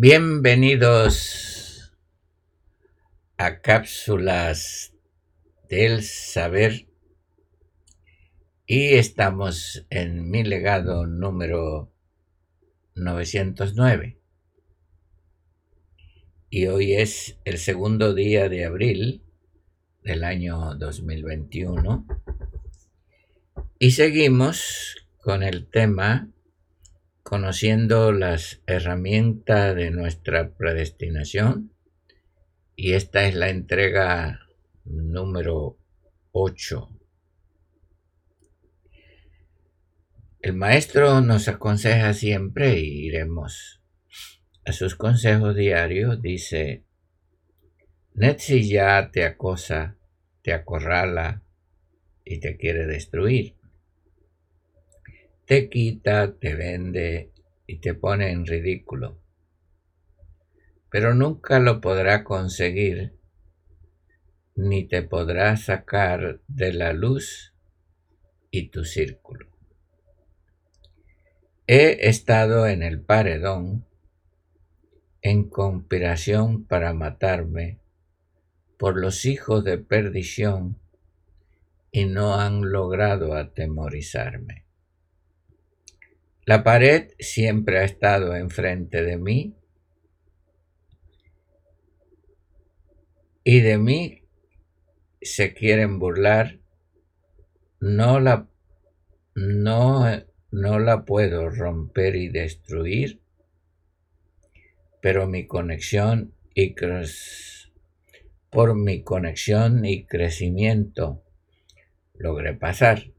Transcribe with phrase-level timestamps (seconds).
[0.00, 1.92] Bienvenidos
[3.36, 4.94] a cápsulas
[5.68, 6.86] del saber.
[8.64, 11.92] Y estamos en mi legado número
[12.94, 14.20] 909
[16.48, 19.24] y hoy es el segundo día de abril
[20.04, 22.06] del año 2021
[23.80, 26.30] y seguimos con el tema
[27.28, 31.74] conociendo las herramientas de nuestra predestinación
[32.74, 34.48] y esta es la entrega
[34.86, 35.76] número
[36.32, 36.88] 8.
[40.40, 43.82] El maestro nos aconseja siempre y iremos
[44.64, 46.22] a sus consejos diarios.
[46.22, 46.86] Dice,
[48.14, 49.98] Netsi ya te acosa,
[50.40, 51.42] te acorrala
[52.24, 53.57] y te quiere destruir
[55.48, 57.32] te quita, te vende
[57.66, 59.18] y te pone en ridículo.
[60.90, 63.14] Pero nunca lo podrá conseguir,
[64.54, 67.54] ni te podrá sacar de la luz
[68.50, 69.48] y tu círculo.
[71.66, 73.86] He estado en el paredón
[75.22, 77.80] en conspiración para matarme
[78.78, 80.78] por los hijos de perdición
[81.90, 84.67] y no han logrado atemorizarme.
[86.48, 89.54] La pared siempre ha estado enfrente de mí
[93.44, 94.22] y de mí
[95.20, 96.58] se quieren burlar.
[97.80, 98.48] No la,
[99.34, 100.06] no,
[100.50, 103.20] no la puedo romper y destruir,
[105.02, 106.74] pero mi conexión y
[108.48, 111.22] por mi conexión y crecimiento
[112.14, 113.12] logré pasar.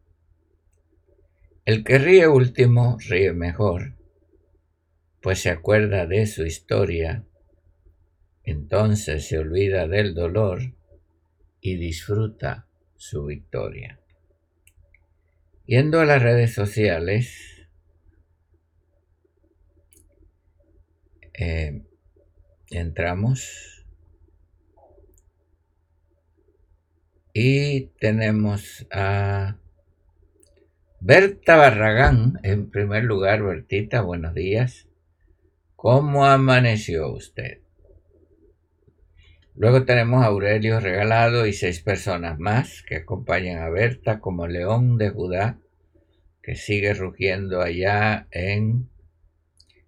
[1.69, 3.93] El que ríe último ríe mejor,
[5.21, 7.27] pues se acuerda de su historia,
[8.43, 10.73] entonces se olvida del dolor
[11.61, 12.65] y disfruta
[12.95, 13.99] su victoria.
[15.67, 17.67] Yendo a las redes sociales,
[21.35, 21.83] eh,
[22.71, 23.85] entramos
[27.31, 29.59] y tenemos a
[31.01, 34.89] Berta Barragán, en primer lugar, Bertita, buenos días.
[35.77, 37.59] ¿Cómo amaneció usted?
[39.55, 44.97] Luego tenemos a Aurelio Regalado y seis personas más que acompañan a Berta como león
[44.97, 45.57] de Judá,
[46.43, 48.89] que sigue rugiendo allá en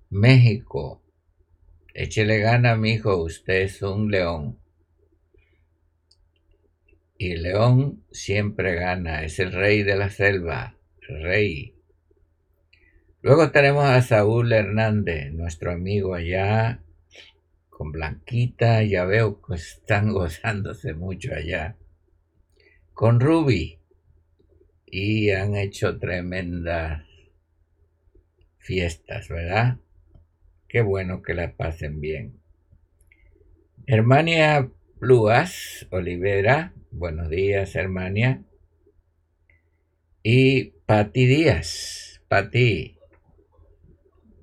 [0.09, 1.03] México.
[1.93, 4.59] Échele gana, mijo, usted es un león.
[7.17, 10.77] Y el león siempre gana, es el rey de la selva
[11.21, 11.75] rey.
[13.21, 16.81] Luego tenemos a Saúl Hernández, nuestro amigo allá,
[17.69, 21.77] con Blanquita, ya veo que están gozándose mucho allá,
[22.93, 23.79] con Ruby,
[24.85, 27.03] y han hecho tremendas
[28.57, 29.77] fiestas, ¿verdad?
[30.67, 32.39] Qué bueno que la pasen bien.
[33.87, 38.43] Hermania Bluas Olivera, buenos días, Hermania.
[40.23, 42.95] Y Pati Díaz, Pati,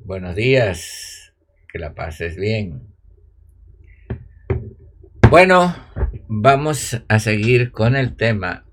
[0.05, 1.33] buenos días,
[1.73, 2.97] que la pases bien.
[5.31, 5.77] Bueno,
[6.27, 8.67] vamos a seguir con el tema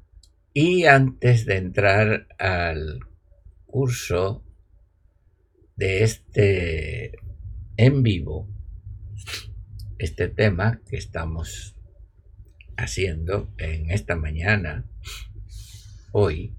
[0.52, 3.02] y antes de entrar al
[3.68, 4.44] curso
[5.76, 7.20] de este
[7.78, 8.50] en vivo,
[10.00, 11.76] este tema que estamos
[12.78, 14.90] haciendo en esta mañana,
[16.12, 16.56] hoy,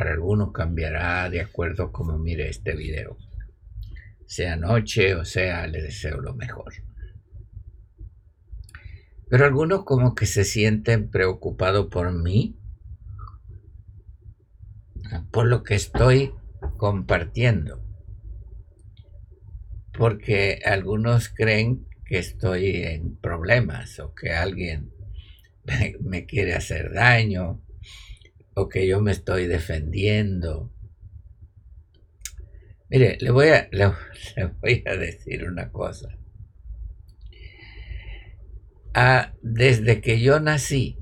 [0.00, 3.18] para algunos cambiará de acuerdo a cómo mire este video.
[4.24, 6.72] Sea noche o sea, le deseo lo mejor.
[9.28, 12.56] Pero algunos como que se sienten preocupados por mí.
[15.30, 16.32] por lo que estoy
[16.78, 17.84] compartiendo.
[19.92, 24.94] Porque algunos creen que estoy en problemas o que alguien
[26.00, 27.60] me, quiere hacer daño
[28.68, 30.72] que yo me estoy defendiendo.
[32.88, 33.92] Mire, le voy a, le,
[34.60, 36.16] voy a decir una cosa.
[38.92, 40.98] Ah, desde que yo nací,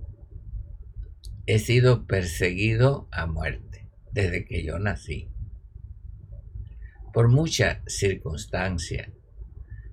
[1.47, 5.31] he sido perseguido a muerte, desde que yo nací,
[7.15, 9.11] por muchas circunstancias,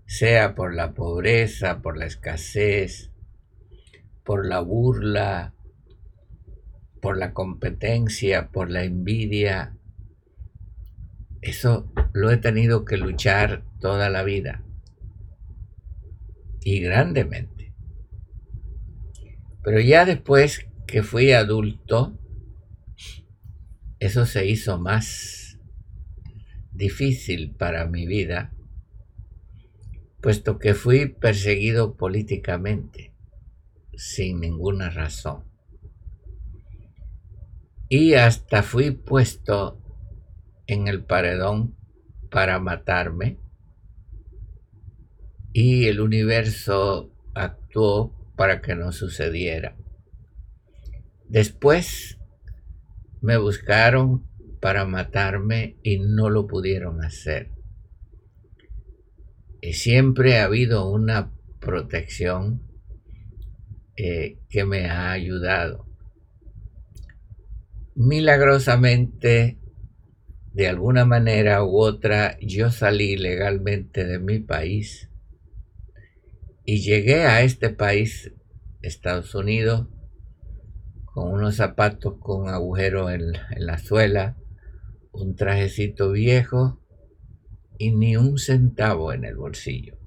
[0.05, 3.11] sea por la pobreza, por la escasez,
[4.25, 5.54] por la burla,
[7.05, 9.77] por la competencia, por la envidia.
[11.39, 14.63] Eso lo he tenido que luchar toda la vida
[16.63, 17.75] y grandemente.
[19.63, 22.17] Pero ya después que fui adulto,
[23.99, 25.59] eso se hizo más
[26.71, 28.51] difícil para mi vida,
[30.21, 33.13] puesto que fui perseguido políticamente
[33.95, 35.44] sin ninguna razón.
[37.87, 39.81] Y hasta fui puesto
[40.67, 41.75] en el paredón
[42.31, 43.39] para matarme.
[45.53, 49.77] Y el universo actuó para que no sucediera.
[51.29, 52.19] Después
[53.21, 54.27] me buscaron
[54.59, 57.51] para matarme y no lo pudieron hacer.
[59.61, 62.61] Y siempre ha habido una protección
[63.95, 65.84] eh, que me ha ayudado.
[67.97, 69.57] Milagrosamente,
[70.51, 75.09] de alguna manera u otra, yo salí legalmente de mi país
[76.65, 78.33] y llegué a este país,
[78.81, 79.87] Estados Unidos,
[81.05, 84.35] con unos zapatos con agujero en, en la suela,
[85.13, 86.81] un trajecito viejo
[87.77, 89.97] y ni un centavo en el bolsillo.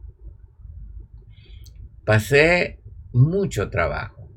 [2.05, 2.82] Pasé
[3.14, 4.31] mucho trabajo.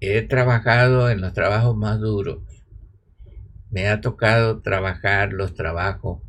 [0.00, 2.55] He trabajado en los trabajos más duros.
[3.70, 6.22] Me ha tocado trabajar los trabajos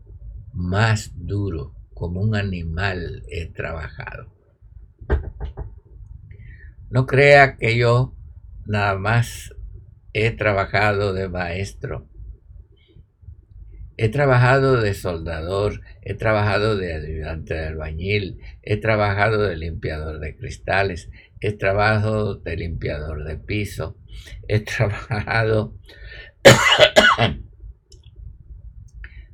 [0.53, 1.73] más duros.
[1.93, 4.33] Como un animal he trabajado.
[6.89, 8.15] No crea que yo
[8.65, 9.55] nada más
[10.13, 12.07] he trabajado de maestro.
[13.97, 20.37] He trabajado de soldador, he trabajado de ayudante de albañil, he trabajado de limpiador de
[20.37, 21.09] cristales,
[21.41, 23.97] he trabajado de limpiador de piso,
[24.47, 25.75] he trabajado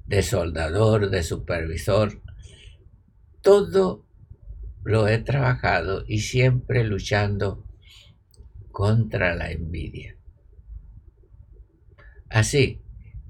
[0.06, 2.22] de soldador, de supervisor.
[3.42, 4.06] Todo
[4.84, 7.66] lo he trabajado y siempre luchando
[8.72, 10.18] contra la envidia.
[12.30, 12.82] Así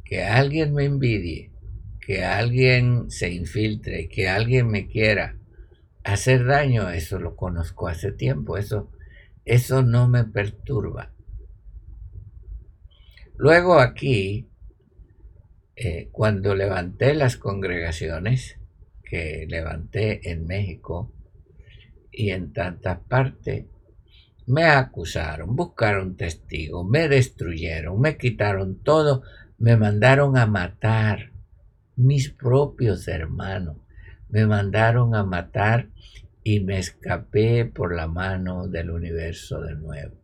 [0.03, 1.51] que alguien me envidie,
[1.99, 5.37] que alguien se infiltre, que alguien me quiera
[6.03, 8.91] hacer daño, eso lo conozco hace tiempo, eso,
[9.45, 11.12] eso no me perturba.
[13.35, 14.47] Luego aquí,
[15.75, 18.59] eh, cuando levanté las congregaciones,
[19.03, 21.11] que levanté en México
[22.11, 23.65] y en tantas partes,
[24.45, 29.23] me acusaron, buscaron testigos, me destruyeron, me quitaron todo,
[29.57, 31.31] me mandaron a matar
[31.95, 33.77] mis propios hermanos,
[34.29, 35.89] me mandaron a matar
[36.43, 40.22] y me escapé por la mano del universo de nuevo.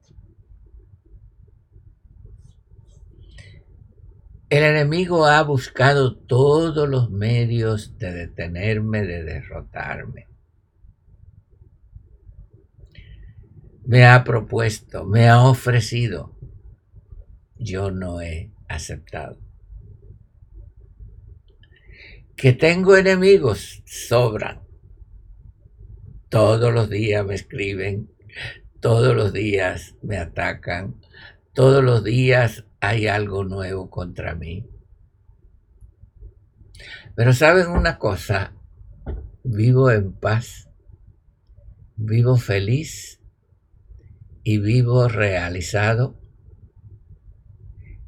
[4.50, 10.27] El enemigo ha buscado todos los medios de detenerme, de derrotarme.
[13.86, 16.36] Me ha propuesto, me ha ofrecido.
[17.58, 19.38] Yo no he aceptado.
[22.36, 24.62] Que tengo enemigos, sobran.
[26.29, 28.12] Todos los días me escriben,
[28.79, 31.00] todos los días me atacan,
[31.53, 34.69] todos los días hay algo nuevo contra mí.
[37.15, 38.53] Pero saben una cosa,
[39.43, 40.69] vivo en paz,
[41.95, 43.21] vivo feliz
[44.43, 46.19] y vivo realizado.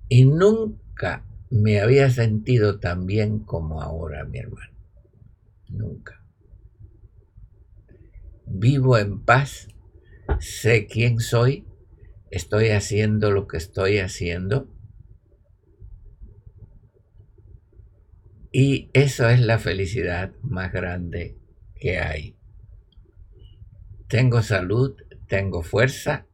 [0.08, 4.78] Y nunca me había sentido tan bien como ahora, mi hermano.
[5.70, 6.22] Nunca
[8.54, 9.68] vivo en paz,
[10.40, 11.66] sé quién soy,
[12.32, 14.68] estoy haciendo lo que estoy haciendo.
[18.54, 21.38] Y eso es la felicidad más grande
[21.76, 22.38] que hay.
[24.08, 24.96] Tengo salud,
[25.28, 26.28] tengo fuerza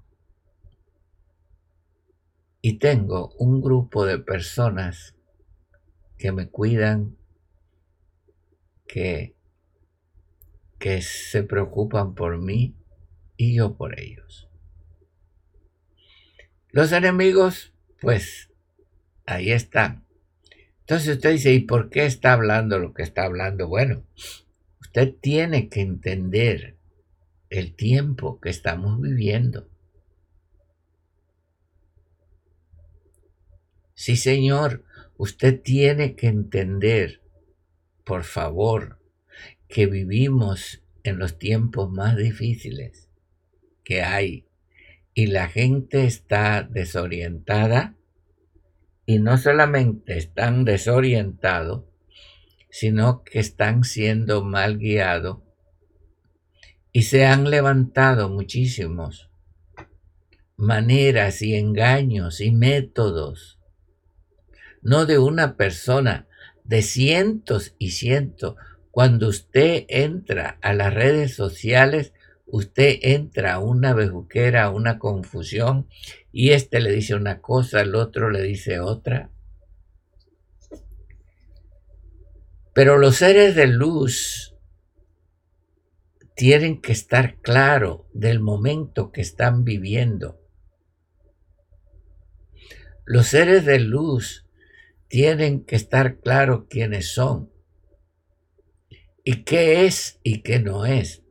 [2.61, 5.15] y tengo un grupo de personas
[6.17, 7.15] que me cuidan,
[8.87, 9.35] que,
[10.79, 12.75] que se preocupan por mí
[13.35, 14.46] y yo por ellos.
[16.71, 18.49] Los enemigos, pues,
[19.25, 20.05] ahí están.
[20.81, 23.67] Entonces usted dice, ¿y por qué está hablando lo que está hablando?
[23.67, 24.03] Bueno,
[24.79, 26.77] usted tiene que entender
[27.49, 29.69] el tiempo que estamos viviendo.
[33.93, 34.85] Sí, Señor,
[35.17, 37.21] usted tiene que entender,
[38.05, 38.99] por favor,
[39.67, 43.09] que vivimos en los tiempos más difíciles
[43.83, 44.46] que hay
[45.17, 47.95] y la gente está desorientada
[49.07, 51.85] y no solamente están desorientados,
[52.69, 55.39] sino que están siendo mal guiados
[56.91, 59.31] y se han levantado muchísimos
[60.55, 63.57] maneras y engaños y métodos,
[64.83, 66.27] no de una persona,
[66.63, 68.55] de cientos y cientos.
[68.91, 72.13] Cuando usted entra a las redes sociales,
[72.47, 75.87] usted entra a una bejuquera, a una confusión,
[76.31, 79.29] y este le dice una cosa, el otro le dice otra.
[82.73, 84.55] Pero los seres de luz
[86.35, 90.39] tienen que estar claros del momento que están viviendo.
[93.05, 94.45] Los seres de luz
[95.07, 97.51] tienen que estar claros quiénes son
[99.23, 101.23] y qué es y qué no es.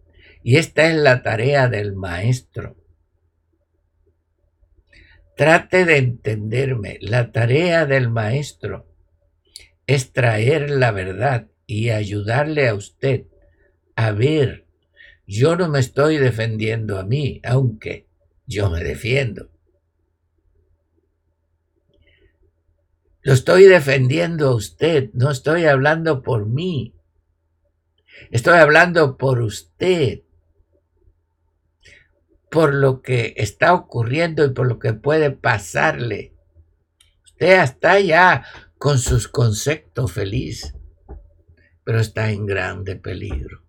[0.46, 2.76] Y esta es la tarea del maestro.
[5.36, 6.98] Trate de entenderme.
[7.00, 8.86] La tarea del maestro
[9.88, 13.24] es traer la verdad y ayudarle a usted
[13.96, 14.68] a ver.
[15.26, 18.06] Yo no me estoy defendiendo a mí, aunque
[18.46, 19.50] yo me defiendo.
[23.22, 26.94] Lo estoy defendiendo a usted, no estoy hablando por mí.
[28.30, 30.22] Estoy hablando por usted
[32.50, 36.34] por lo que está ocurriendo y por lo que puede pasarle.
[37.24, 38.46] Usted está ya
[38.78, 40.74] con sus conceptos feliz,
[41.84, 43.62] pero está en grande peligro.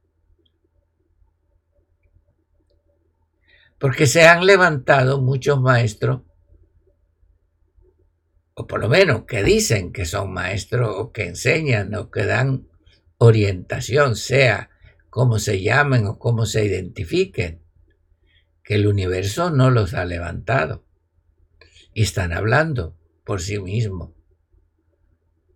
[3.79, 6.21] Porque se han levantado muchos maestros,
[8.53, 12.67] o por lo menos que dicen que son maestros o que enseñan o que dan
[13.19, 14.71] orientación, sea
[15.09, 17.66] como se llamen o cómo se identifiquen
[18.67, 20.83] que el universo no los ha levantado.
[21.93, 24.11] Y están hablando por sí mismos.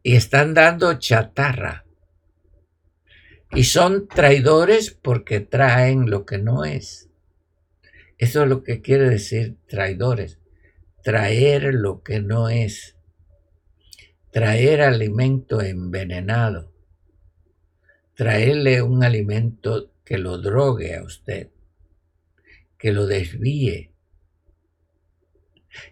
[0.02, 1.84] Y están dando chatarra.
[3.52, 7.10] Y son traidores porque traen lo que no es.
[8.18, 10.40] Eso es lo que quiere decir traidores.
[11.04, 12.96] Traer lo que no es.
[14.32, 16.72] Traer alimento envenenado.
[18.16, 21.50] Traerle un alimento que lo drogue a usted
[22.82, 23.92] que lo desvíe,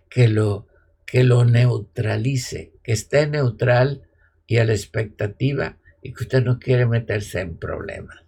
[0.10, 0.66] que lo,
[1.06, 4.10] que lo neutralice, que esté neutral
[4.48, 8.26] y a la expectativa y que usted no quiere meterse en problemas.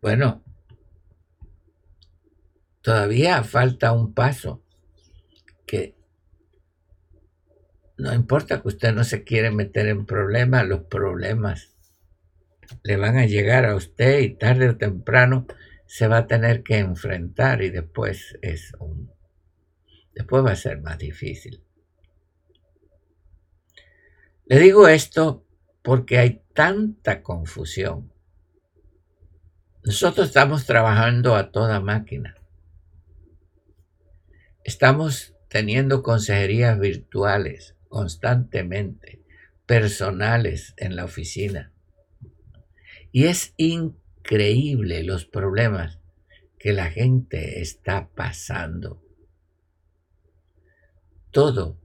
[0.00, 0.42] Bueno,
[2.80, 4.62] todavía falta un paso
[5.66, 5.94] que
[7.98, 11.76] no importa que usted no se quiere meter en problemas, los problemas
[12.84, 15.46] le van a llegar a usted y tarde o temprano
[15.90, 19.10] se va a tener que enfrentar y después es un
[20.14, 21.64] después va a ser más difícil.
[24.46, 25.44] Le digo esto
[25.82, 28.12] porque hay tanta confusión.
[29.82, 32.36] Nosotros estamos trabajando a toda máquina.
[34.62, 39.24] Estamos teniendo consejerías virtuales constantemente,
[39.66, 41.72] personales en la oficina.
[43.10, 43.99] Y es increíble
[44.30, 45.98] increíble los problemas
[46.56, 49.02] que la gente está pasando.
[51.32, 51.80] Todo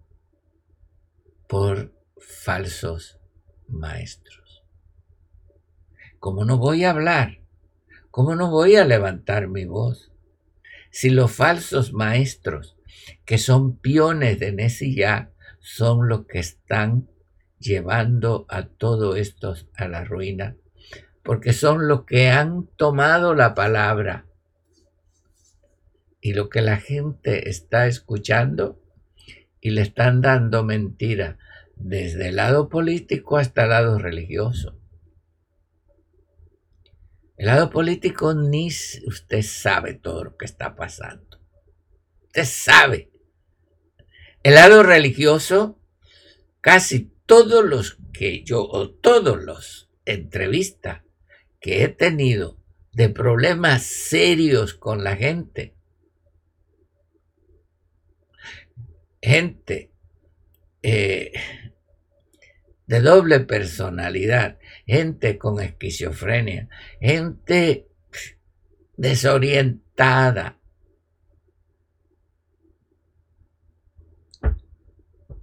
[1.48, 3.18] por falsos
[3.68, 4.64] maestros.
[6.20, 7.42] Como no voy a hablar?
[8.12, 10.12] ¿Cómo no voy a levantar mi voz?
[10.92, 12.78] Si los falsos maestros,
[13.25, 17.10] que son piones de Nesilla, son los que están
[17.58, 20.56] llevando a todo esto a la ruina,
[21.25, 24.27] porque son los que han tomado la palabra.
[26.22, 28.79] Y lo que la gente está escuchando
[29.60, 31.39] y le están dando mentira,
[31.75, 34.79] desde el lado político hasta el lado religioso.
[37.38, 41.39] El lado político ni usted sabe todo lo que está pasando.
[42.27, 43.12] Usted sabe.
[44.44, 45.82] El lado religioso,
[46.62, 51.04] casi todos los que yo, o todos los entrevistas
[51.65, 52.60] que he tenido
[52.93, 55.74] de problemas serios con la gente,
[59.19, 59.91] gente
[60.84, 61.31] eh,
[62.86, 66.69] de doble personalidad, gente con esquizofrenia,
[67.01, 67.88] gente
[68.95, 70.60] desorientada.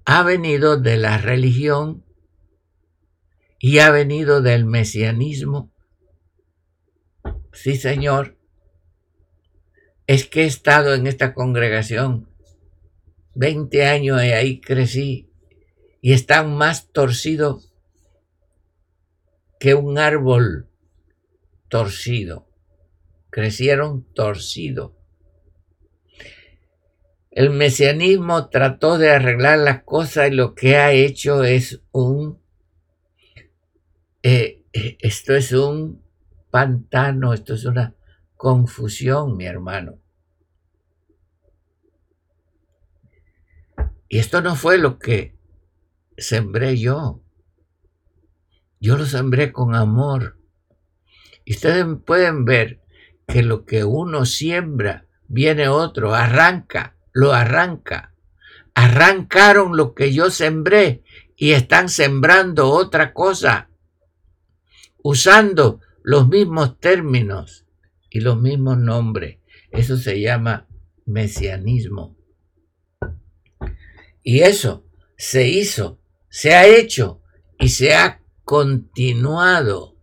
[0.05, 2.05] Ha venido de la religión
[3.59, 5.72] y ha venido del mesianismo.
[7.53, 8.37] Sí, Señor.
[10.07, 12.29] Es que he estado en esta congregación
[13.35, 15.31] 20 años y ahí crecí
[16.01, 17.73] y están más torcidos
[19.61, 20.69] que un árbol
[21.69, 22.49] torcido.
[23.31, 24.93] Crecieron torcidos.
[27.31, 32.43] El mesianismo trató de arreglar las cosas y lo que ha hecho es un...
[34.23, 36.02] Eh, eh, esto es un
[36.53, 37.95] pantano, esto es una
[38.37, 39.99] confusión, mi hermano.
[44.07, 45.35] Y esto no fue lo que
[46.19, 47.23] sembré yo.
[48.79, 50.39] Yo lo sembré con amor.
[51.47, 52.83] Y ustedes pueden ver
[53.27, 58.15] que lo que uno siembra, viene otro, arranca, lo arranca.
[58.75, 61.03] Arrancaron lo que yo sembré
[61.35, 63.71] y están sembrando otra cosa,
[65.03, 67.67] usando los mismos términos
[68.11, 69.39] y los mismos nombres.
[69.71, 70.69] Eso se llama
[71.07, 72.17] mesianismo.
[74.23, 77.23] Y eso se hizo, se ha hecho
[77.59, 79.97] y se ha continuado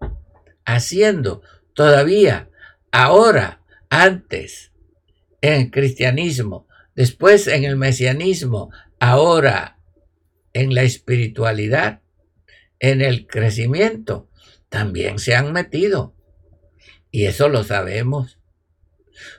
[0.66, 1.42] haciendo
[1.74, 2.50] todavía,
[2.92, 4.72] ahora, antes,
[5.42, 9.80] en el cristianismo, después en el mesianismo, ahora
[10.54, 12.02] en la espiritualidad,
[12.80, 14.29] en el crecimiento,
[14.70, 16.16] también se han metido.
[17.12, 18.40] Y eso lo sabemos.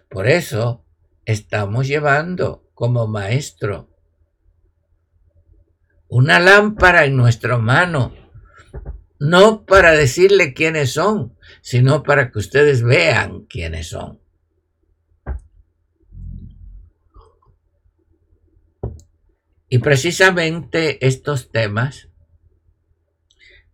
[0.08, 0.84] Por eso
[1.24, 3.90] estamos llevando como maestro
[6.10, 8.12] una lámpara en nuestra mano,
[9.20, 14.20] no para decirle quiénes son, sino para que ustedes vean quiénes son.
[19.68, 22.08] Y precisamente estos temas,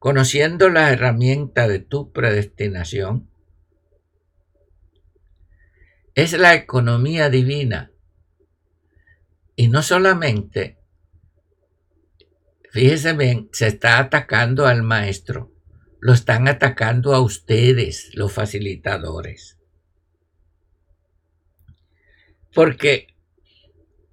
[0.07, 3.29] conociendo la herramienta de tu predestinación,
[6.15, 7.91] es la economía divina.
[9.57, 10.79] Y no solamente
[12.71, 15.53] Fíjese bien, se está atacando al maestro.
[15.99, 19.59] Lo están atacando a ustedes, los facilitadores.
[22.55, 23.17] Porque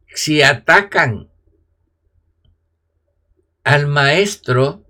[0.08, 1.32] si atacan
[3.64, 4.84] al maestro,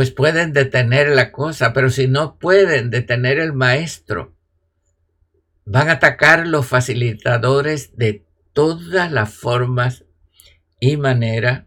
[0.00, 4.34] pues pueden detener la cosa, pero si no pueden detener el maestro,
[5.66, 10.06] van a atacar los facilitadores de todas las formas
[10.80, 11.66] y maneras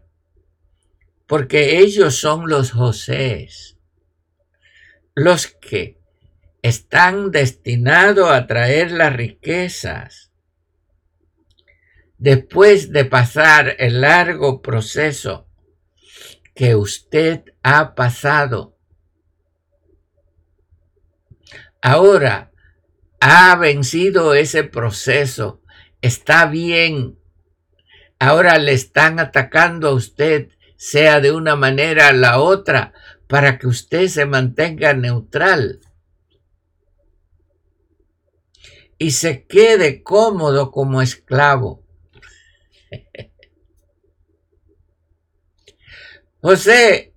[1.28, 3.78] porque ellos son los Josés,
[5.14, 6.00] los que
[6.60, 10.32] están destinados a traer las riquezas.
[12.18, 15.43] Después de pasar el largo proceso
[16.54, 18.76] que usted ha pasado,
[21.82, 22.52] ahora
[23.20, 25.62] ha vencido ese proceso,
[26.00, 27.18] está bien,
[28.18, 32.92] ahora le están atacando a usted sea de una manera a la otra,
[33.26, 35.80] para que usted se mantenga neutral.
[38.98, 41.82] Y se quede cómodo como esclavo.
[46.44, 47.14] José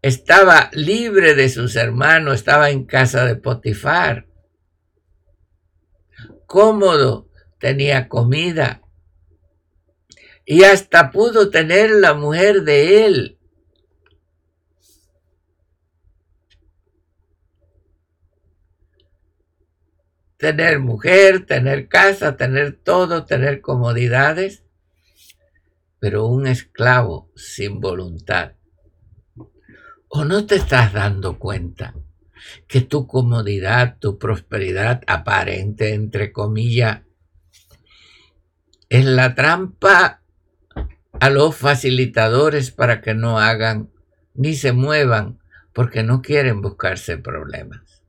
[0.00, 4.26] estaba libre de sus hermanos, estaba en casa de Potifar,
[6.46, 8.80] cómodo, tenía comida,
[10.46, 13.38] y hasta pudo tener la mujer de él.
[20.38, 24.64] Tener mujer, tener casa, tener todo, tener comodidades,
[25.98, 28.54] pero un esclavo sin voluntad.
[30.14, 31.94] ¿O no te estás dando cuenta
[32.68, 37.00] que tu comodidad, tu prosperidad aparente, entre comillas,
[38.90, 40.20] es la trampa
[41.18, 43.90] a los facilitadores para que no hagan
[44.34, 45.38] ni se muevan
[45.72, 48.02] porque no quieren buscarse problemas.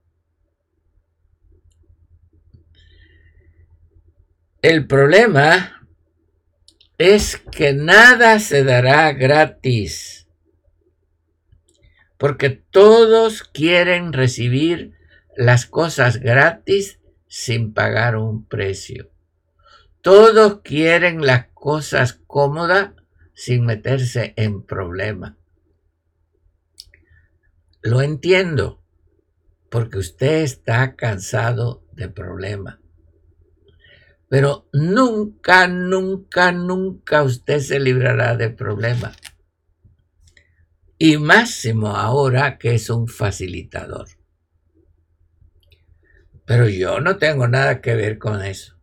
[4.61, 5.87] El problema
[6.97, 10.22] es que nada se dará gratis.
[12.23, 14.93] Porque todos quieren recibir
[15.35, 19.11] las cosas gratis sin pagar un precio.
[20.01, 22.91] Todos quieren las cosas cómodas
[23.33, 25.33] sin meterse en problemas.
[27.81, 28.81] Lo entiendo,
[29.69, 32.77] porque usted está cansado de problemas.
[34.29, 39.17] Pero nunca, nunca, nunca usted se librará de problemas.
[41.05, 44.07] Y máximo ahora que es un facilitador.
[46.45, 48.77] Pero yo no tengo nada que ver con eso.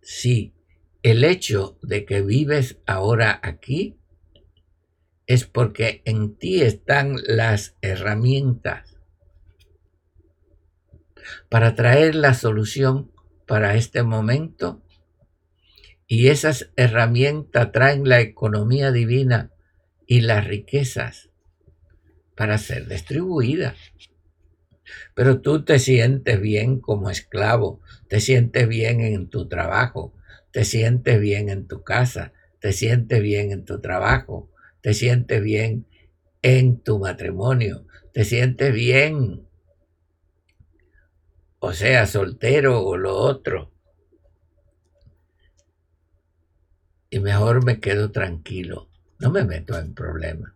[0.00, 0.54] Sí,
[1.02, 3.98] el hecho de que vives ahora aquí
[5.26, 8.96] es porque en ti están las herramientas
[11.50, 13.12] para traer la solución
[13.46, 14.82] para este momento
[16.06, 19.52] y esas herramientas traen la economía divina
[20.06, 21.25] y las riquezas
[22.36, 23.74] para ser distribuidas.
[25.14, 30.14] Pero tú te sientes bien como esclavo, te sientes bien en tu trabajo,
[30.52, 35.86] te sientes bien en tu casa, te sientes bien en tu trabajo, te sientes bien
[36.42, 39.48] en tu matrimonio, te sientes bien,
[41.58, 43.72] o sea, soltero o lo otro.
[47.10, 50.52] Y mejor me quedo tranquilo, no me meto en problemas.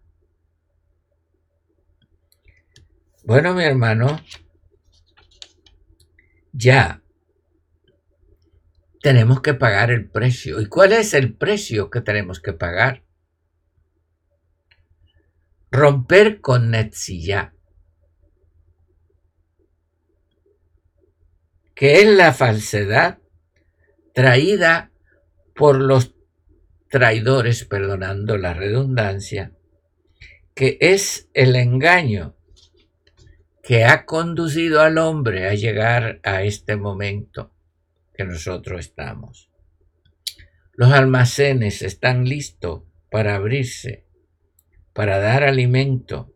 [3.23, 4.19] Bueno, mi hermano,
[6.53, 7.03] ya
[9.03, 10.61] tenemos que pagar el precio.
[10.61, 13.05] ¿Y cuál es el precio que tenemos que pagar?
[15.71, 17.55] Romper con Netzilla,
[21.75, 23.19] que es la falsedad
[24.15, 24.91] traída
[25.55, 26.15] por los
[26.89, 29.53] traidores, perdonando la redundancia,
[30.55, 32.35] que es el engaño
[33.71, 37.55] que ha conducido al hombre a llegar a este momento
[38.13, 39.49] que nosotros estamos.
[40.73, 44.05] Los almacenes están listos para abrirse,
[44.93, 46.35] para dar alimento,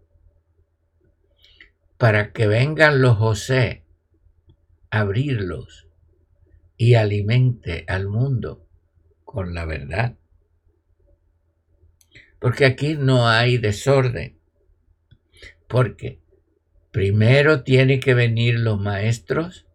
[1.99, 3.83] para que vengan los José
[4.91, 5.89] a abrirlos
[6.77, 8.69] y alimente al mundo
[9.25, 10.17] con la verdad.
[12.39, 14.39] Porque aquí no hay desorden,
[15.67, 16.23] porque
[16.95, 19.67] Primero tienen que venir los maestros,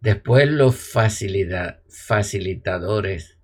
[0.00, 3.38] después los facilitadores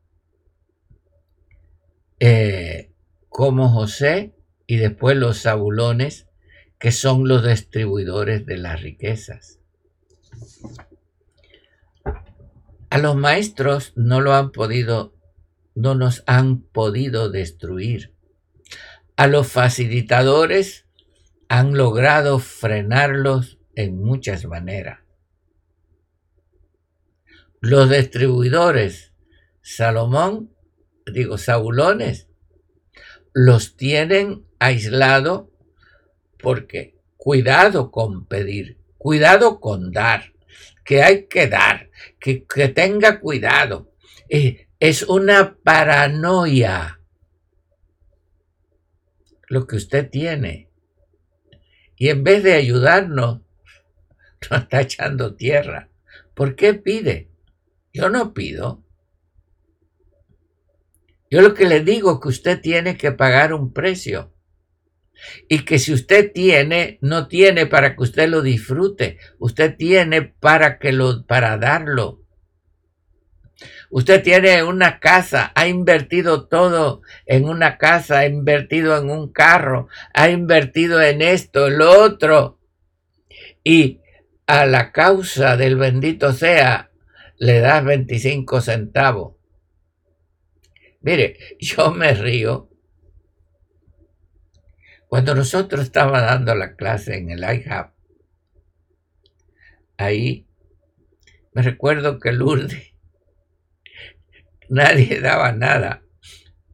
[2.19, 2.91] eh,
[3.29, 4.35] como José
[4.67, 6.27] y después los sabulones
[6.81, 9.61] que son los distribuidores de las riquezas.
[12.91, 15.15] A los maestros no lo han podido,
[15.77, 18.17] no nos han podido destruir.
[19.15, 20.86] A los facilitadores
[21.49, 25.01] han logrado frenarlos en muchas maneras.
[27.61, 29.13] Los distribuidores,
[29.63, 30.55] Salomón,
[31.13, 32.29] digo, Sabulones,
[33.33, 35.51] los tienen aislado
[36.39, 40.33] porque cuidado con pedir, cuidado con dar,
[40.85, 43.93] que hay que dar, que, que tenga cuidado.
[44.29, 47.01] Eh, es una paranoia
[49.49, 50.71] lo que usted tiene
[51.97, 53.41] y en vez de ayudarnos,
[54.51, 55.89] nos está echando tierra.
[56.35, 57.31] ¿Por qué pide?
[57.93, 58.85] Yo no pido.
[61.31, 64.33] Yo lo que le digo es que usted tiene que pagar un precio.
[65.49, 69.19] Y que si usted tiene, no tiene para que usted lo disfrute.
[69.39, 72.26] Usted tiene para que lo, para darlo.
[73.97, 79.89] Usted tiene una casa, ha invertido todo en una casa, ha invertido en un carro,
[80.13, 82.61] ha invertido en esto, lo otro.
[83.65, 84.03] Y
[84.47, 86.91] a la causa del bendito sea,
[87.39, 89.37] le das 25 centavos.
[91.01, 92.69] Mire, yo me río.
[95.09, 97.95] Cuando nosotros estábamos dando la clase en el IHAP,
[99.97, 100.47] ahí
[101.55, 102.96] me recuerdo que Lourdes
[104.69, 106.03] nadie daba nada,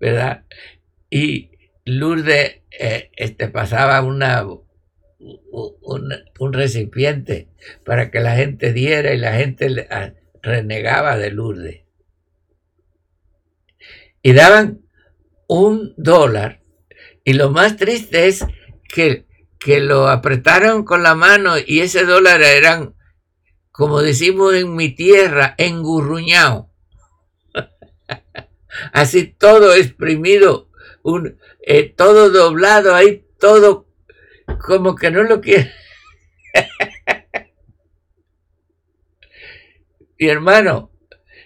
[0.01, 0.45] ¿verdad?
[1.11, 1.51] Y
[1.85, 4.45] Lourdes eh, este, pasaba una,
[5.19, 7.49] un, recipiente
[7.85, 9.87] para que la gente diera y la gente
[10.43, 11.83] renegaba de Lourdes.
[14.23, 14.83] Y daban
[15.49, 16.63] un dólar.
[17.25, 18.45] Y lo más triste es
[18.89, 19.27] que,
[19.59, 22.95] que lo apretaron con la mano y ese dólar eran,
[23.71, 26.72] como decimos en mi tierra, engurruñado.
[28.93, 30.71] Así todo exprimido,
[31.03, 33.87] un, eh, todo doblado ahí, todo
[34.61, 35.73] como que no lo quiere.
[40.19, 40.91] y hermano,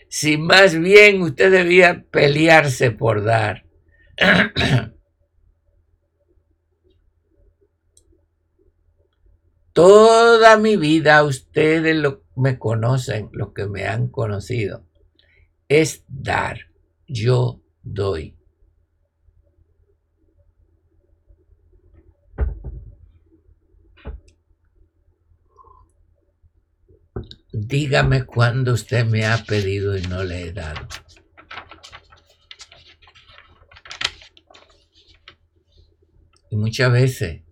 [0.08, 3.64] si más bien usted debía pelearse por dar.
[9.72, 14.86] Toda mi vida ustedes lo, me conocen, los que me han conocido,
[15.68, 16.70] es dar.
[17.08, 18.36] Yo doy.
[27.52, 30.86] Dígame cuándo usted me ha pedido y no le he dado.
[36.50, 37.42] Y muchas veces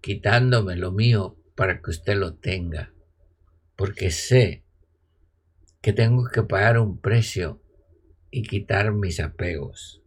[0.00, 2.92] quitándome lo mío para que usted lo tenga,
[3.76, 4.64] porque sé
[5.80, 7.63] que tengo que pagar un precio
[8.34, 10.02] y quitar mis apegos.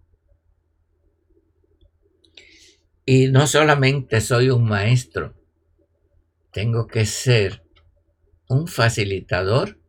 [3.06, 5.34] Y no solamente soy un maestro,
[6.52, 7.64] tengo que ser
[8.50, 9.80] un facilitador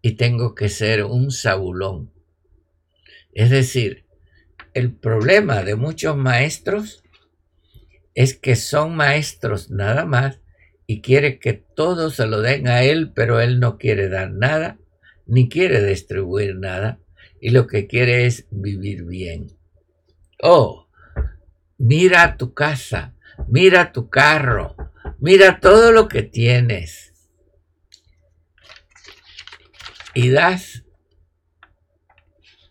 [0.00, 2.14] y tengo que ser un sabulón.
[3.34, 4.06] Es decir,
[4.72, 7.02] el problema de muchos maestros
[8.14, 10.40] es que son maestros nada más
[10.86, 14.78] y quiere que todo se lo den a él, pero él no quiere dar nada,
[15.26, 17.00] ni quiere distribuir nada,
[17.40, 19.56] y lo que quiere es vivir bien.
[20.42, 20.88] Oh,
[21.78, 23.14] mira tu casa,
[23.48, 24.76] mira tu carro,
[25.18, 27.12] mira todo lo que tienes.
[30.14, 30.84] Y das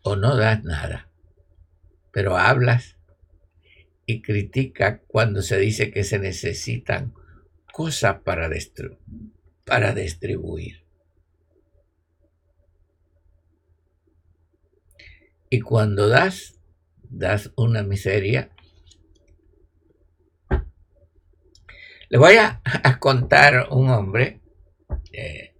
[0.02, 1.10] o no das nada,
[2.12, 2.98] pero hablas
[4.06, 7.14] y critica cuando se dice que se necesitan
[7.72, 8.50] cosas para,
[9.66, 10.85] para distribuir.
[15.56, 16.60] Y cuando das,
[17.04, 18.50] das una miseria.
[22.10, 22.62] Le voy a,
[23.00, 24.42] contar un hombre,
[25.14, 25.56] eh,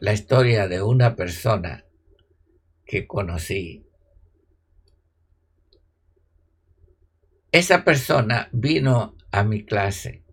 [0.00, 1.84] la historia de una persona
[2.86, 3.84] que conocí
[7.52, 10.24] Esa persona vino a mi clase.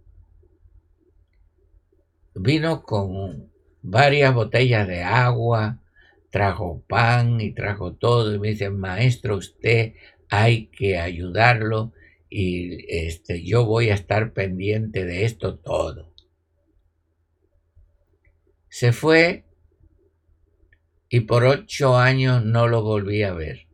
[2.34, 5.82] Vino con varias botellas de agua,
[6.36, 9.94] trajo pan y trajo todo y me dice, maestro, usted
[10.28, 11.94] hay que ayudarlo
[12.30, 16.14] y este, yo voy a estar pendiente de esto todo.
[18.68, 19.46] Se fue
[21.08, 23.68] y por ocho años no lo volví a ver.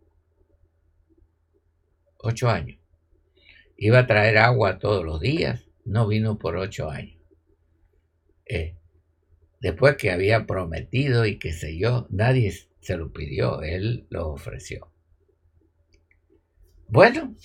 [2.20, 2.80] Ocho años.
[3.76, 7.20] Iba a traer agua todos los días, no vino por ocho años.
[8.46, 8.78] Eh,
[9.62, 14.92] después que había prometido y qué sé yo, nadie se lo pidió, él lo ofreció.
[16.88, 17.36] Bueno,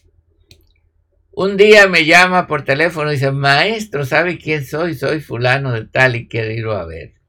[1.30, 4.94] un día me llama por teléfono y dice, maestro, ¿sabe quién soy?
[4.94, 7.20] Soy fulano de tal y quiero irlo a ver.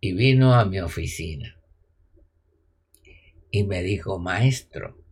[0.00, 1.60] Y vino a mi oficina
[3.50, 5.02] y me dijo, maestro,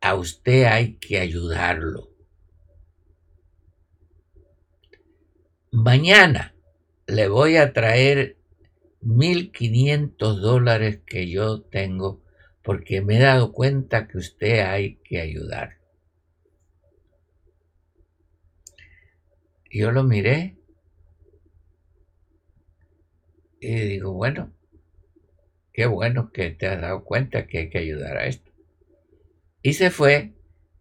[0.00, 2.10] a usted hay que ayudarlo.
[5.70, 6.54] Mañana
[7.08, 8.36] le voy a traer
[9.00, 12.22] 1.500 dólares que yo tengo
[12.62, 15.78] porque me he dado cuenta que usted hay que ayudar.
[19.70, 20.58] Yo lo miré
[23.60, 24.52] y digo, bueno,
[25.72, 28.52] qué bueno que te has dado cuenta que hay que ayudar a esto.
[29.62, 30.34] Y se fue.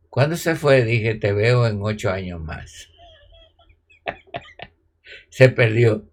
[0.10, 2.90] Cuando se fue dije, te veo en ocho años más.
[5.30, 6.10] se perdió.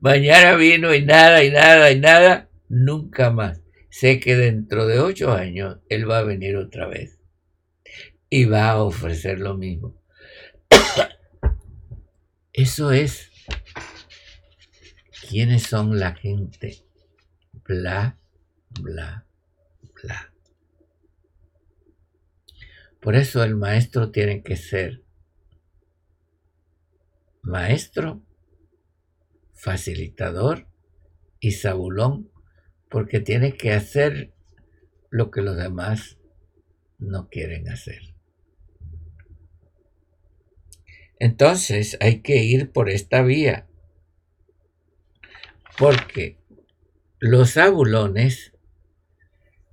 [0.00, 3.60] Mañana vino y nada, y nada, y nada, nunca más.
[3.90, 7.18] Sé que dentro de ocho años él va a venir otra vez
[8.30, 10.00] y va a ofrecer lo mismo.
[12.52, 13.30] Eso es.
[15.28, 16.84] ¿Quiénes son la gente?
[17.64, 18.18] Bla,
[18.80, 19.26] bla,
[20.02, 20.32] bla.
[23.00, 25.02] Por eso el maestro tiene que ser
[27.42, 28.22] maestro,
[29.58, 30.68] facilitador
[31.40, 32.30] y sabulón,
[32.88, 34.32] porque tiene que hacer
[35.10, 36.18] lo que los demás
[36.98, 38.14] no quieren hacer.
[41.18, 43.66] Entonces hay que ir por esta vía,
[45.76, 46.38] porque
[47.18, 48.52] los sabulones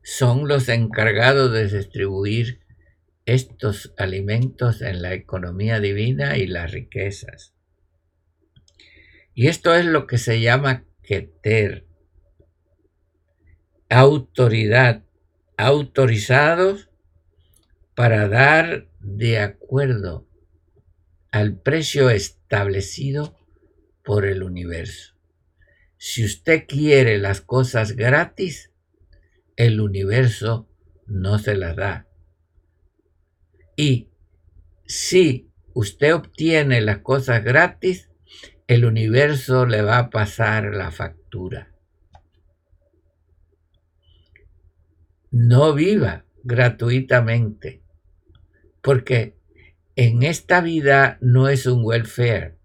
[0.04, 2.62] son los encargados de distribuir
[3.26, 7.55] estos alimentos en la economía divina y las riquezas.
[9.36, 11.86] Y esto es lo que se llama Keter,
[13.90, 15.04] autoridad,
[15.58, 16.90] autorizados
[17.96, 20.26] para dar de acuerdo
[21.32, 23.38] al precio establecido
[24.06, 25.16] por el universo.
[25.98, 28.72] Si usted quiere las cosas gratis,
[29.58, 30.70] el universo
[31.08, 32.08] no se las da.
[33.76, 34.12] Y
[34.86, 38.10] si usted obtiene las cosas gratis,
[38.68, 41.72] el universo le va a pasar la factura.
[45.32, 47.84] No viva gratuitamente,
[48.82, 49.38] porque
[49.96, 52.58] en esta vida no es un welfare.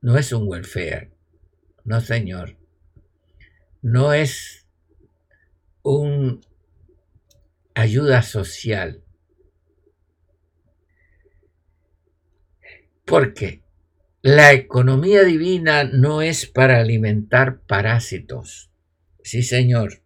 [0.00, 1.12] No es un welfare.
[1.84, 2.58] No, señor.
[3.80, 4.66] No es
[5.82, 6.40] un
[7.74, 9.01] ayuda social.
[13.12, 13.60] Porque
[14.22, 18.70] la economía divina no es para alimentar parásitos.
[19.22, 20.00] Sí, señor.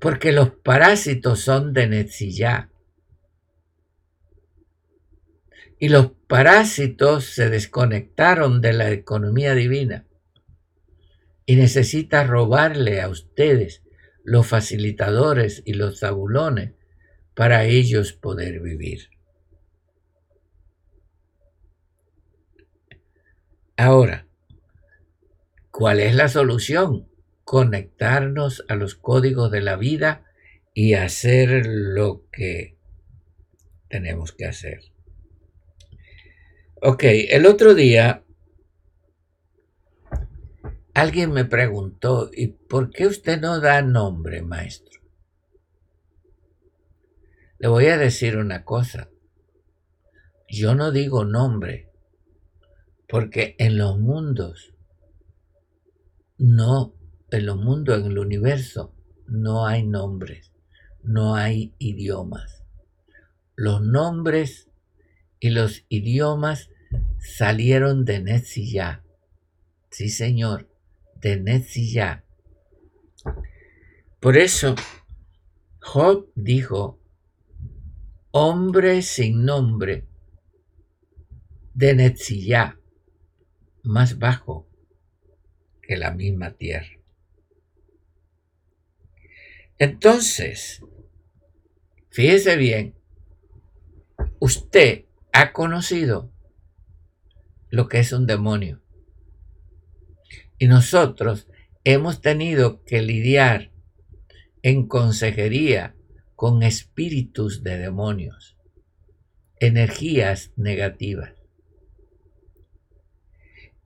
[0.00, 2.72] Porque los parásitos son de Netzillá.
[5.78, 10.08] Y los parásitos se desconectaron de la economía divina.
[11.44, 13.84] Y necesita robarle a ustedes
[14.24, 16.72] los facilitadores y los zabulones
[17.32, 19.15] para ellos poder vivir.
[23.76, 24.26] Ahora,
[25.70, 27.08] ¿cuál es la solución?
[27.44, 30.24] Conectarnos a los códigos de la vida
[30.72, 32.78] y hacer lo que
[33.88, 34.80] tenemos que hacer.
[36.80, 38.24] Ok, el otro día
[40.94, 45.02] alguien me preguntó, ¿y por qué usted no da nombre, maestro?
[47.58, 49.10] Le voy a decir una cosa.
[50.48, 51.85] Yo no digo nombre
[53.08, 54.74] porque en los mundos,
[56.38, 56.94] no,
[57.30, 58.94] en los mundos, en el universo,
[59.26, 60.52] no hay nombres,
[61.02, 62.64] no hay idiomas.
[63.54, 64.68] Los nombres
[65.38, 66.70] y los idiomas
[67.18, 69.04] salieron de Netzillá.
[69.90, 70.68] Sí, señor,
[71.20, 72.24] de Netzillá.
[74.20, 74.74] Por eso,
[75.80, 77.00] Job dijo,
[78.32, 80.08] hombre sin nombre
[81.72, 82.78] de Netzillá
[83.86, 84.68] más bajo
[85.82, 86.98] que la misma tierra.
[89.78, 90.82] Entonces,
[92.10, 92.94] fíjese bien,
[94.40, 96.32] usted ha conocido
[97.68, 98.82] lo que es un demonio.
[100.58, 101.46] Y nosotros
[101.84, 103.70] hemos tenido que lidiar
[104.62, 105.94] en consejería
[106.34, 108.56] con espíritus de demonios,
[109.60, 111.35] energías negativas.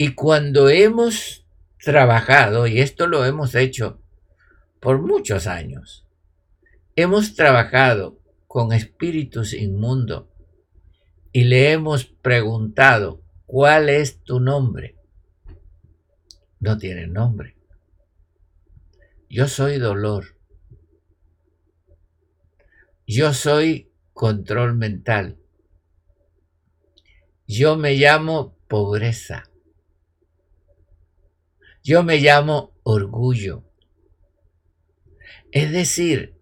[0.03, 1.47] Y cuando hemos
[1.85, 4.01] trabajado, y esto lo hemos hecho
[4.81, 6.07] por muchos años,
[6.97, 10.25] hemos trabajado con espíritus inmundos
[11.33, 14.97] y le hemos preguntado, ¿cuál es tu nombre?
[16.61, 17.59] No tiene nombre.
[19.29, 20.39] Yo soy dolor.
[23.07, 25.37] Yo soy control mental.
[27.47, 29.50] Yo me llamo pobreza.
[31.83, 33.65] Yo me llamo orgullo.
[35.53, 36.35] Es decir,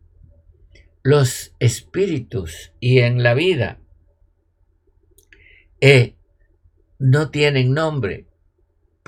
[1.03, 3.81] los espíritus y en la vida
[5.81, 6.17] eh,
[6.99, 8.27] no tienen nombre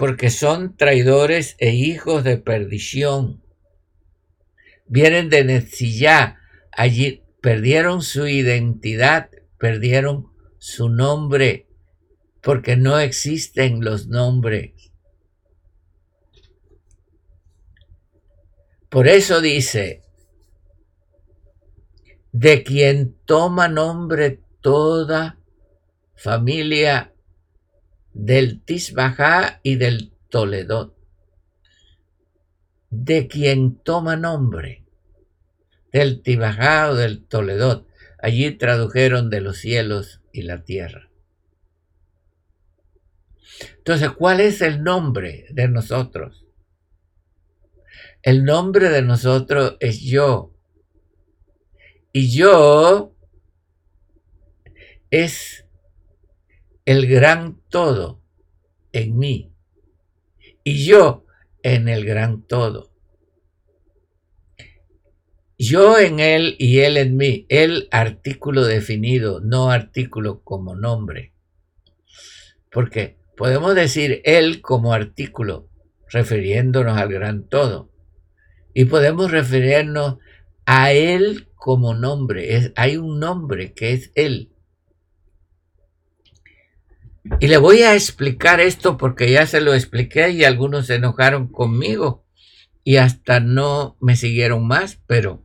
[0.01, 3.43] porque son traidores e hijos de perdición.
[4.87, 6.39] Vienen de Netzillá,
[6.73, 11.67] allí perdieron su identidad, perdieron su nombre,
[12.41, 14.73] porque no existen los nombres.
[18.91, 20.03] Por eso dice,
[22.33, 25.39] de quien toma nombre toda
[26.17, 27.15] familia
[28.13, 30.97] del Tisbajá y del Toledo,
[32.91, 34.85] de quien toma nombre
[35.93, 37.87] del Tibajá o del Toledo.
[38.19, 41.11] Allí tradujeron de los cielos y la tierra.
[43.79, 46.45] Entonces, ¿cuál es el nombre de nosotros?
[48.23, 50.55] El nombre de nosotros es yo.
[52.13, 53.15] Y yo
[55.11, 55.65] es
[56.85, 58.23] el gran todo
[58.93, 59.53] en mí.
[60.65, 61.25] Y yo
[61.63, 62.91] en el gran todo.
[65.57, 67.47] Yo en él y él en mí.
[67.49, 71.35] El artículo definido, no artículo como nombre.
[72.71, 75.69] Porque podemos decir él como artículo,
[76.09, 77.90] refiriéndonos al gran todo.
[78.75, 80.19] Y podemos referirnos
[80.67, 82.57] a Él como nombre.
[82.57, 84.53] Es, hay un nombre que es Él.
[87.39, 91.49] Y le voy a explicar esto porque ya se lo expliqué y algunos se enojaron
[91.49, 92.25] conmigo
[92.83, 95.45] y hasta no me siguieron más, pero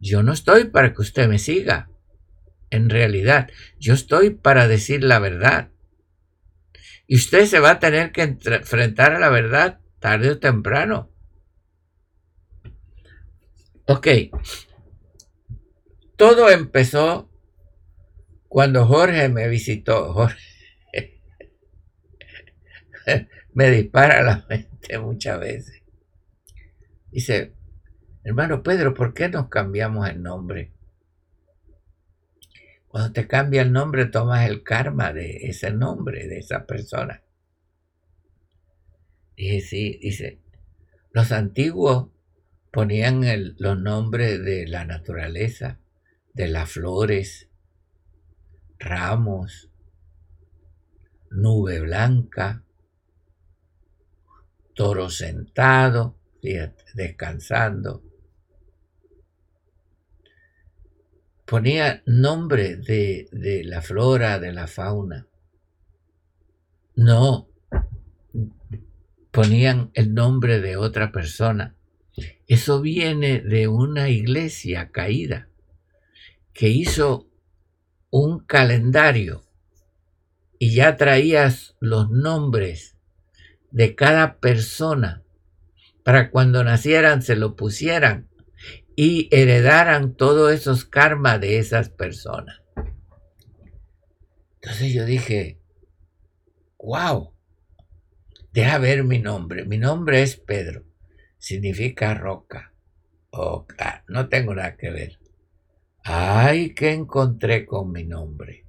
[0.00, 1.90] yo no estoy para que usted me siga.
[2.70, 5.70] En realidad, yo estoy para decir la verdad.
[7.06, 11.10] Y usted se va a tener que enfrentar a la verdad tarde o temprano.
[13.88, 14.06] Ok.
[16.16, 17.30] Todo empezó
[18.46, 20.12] cuando Jorge me visitó.
[20.12, 21.22] Jorge
[23.54, 25.82] me dispara la mente muchas veces.
[27.10, 27.54] Dice,
[28.24, 30.74] hermano Pedro, ¿por qué nos cambiamos el nombre?
[32.88, 37.22] Cuando te cambia el nombre, tomas el karma de ese nombre, de esa persona.
[39.34, 40.42] Dije, sí, dice,
[41.12, 42.17] los antiguos
[42.70, 43.22] ponían
[43.58, 45.78] los nombres de la naturaleza,
[46.34, 47.48] de las flores,
[48.78, 49.70] ramos,
[51.30, 52.64] nube blanca,
[54.74, 56.16] toro sentado,
[56.94, 58.04] descansando.
[61.44, 65.26] Ponía nombre de, de la flora, de la fauna.
[66.94, 67.48] No,
[69.30, 71.77] ponían el nombre de otra persona.
[72.46, 75.48] Eso viene de una iglesia caída
[76.52, 77.28] que hizo
[78.10, 79.44] un calendario
[80.58, 82.96] y ya traías los nombres
[83.70, 85.22] de cada persona
[86.04, 88.28] para cuando nacieran se lo pusieran
[88.96, 92.62] y heredaran todos esos karmas de esas personas.
[94.54, 95.60] Entonces yo dije,
[96.78, 97.32] wow,
[98.52, 99.64] deja ver mi nombre.
[99.64, 100.84] Mi nombre es Pedro,
[101.38, 102.72] significa roca.
[103.30, 103.66] Oh,
[104.08, 105.18] no tengo nada que ver.
[106.04, 108.64] Ay, ¿qué encontré con mi nombre?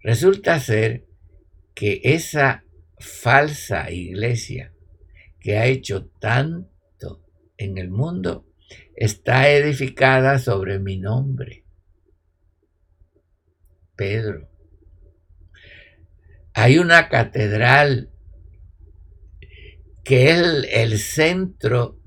[0.00, 1.06] Resulta ser
[1.74, 2.64] que esa
[2.98, 4.72] falsa iglesia
[5.38, 7.22] que ha hecho tanto
[7.56, 8.46] en el mundo
[8.96, 11.64] está edificada sobre mi nombre.
[13.96, 14.48] Pedro.
[16.54, 18.11] Hay una catedral
[20.04, 21.98] que es el, el, centro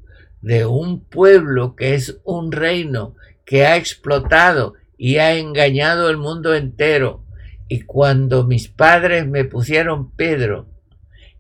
[0.42, 3.16] de un pueblo que es un reino
[3.46, 7.24] que ha explotado y ha engañado el mundo entero.
[7.68, 10.68] Y cuando mis padres me pusieron Pedro,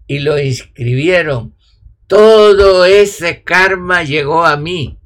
[0.07, 1.55] y lo inscribieron,
[2.07, 4.99] todo ese karma llegó a mí.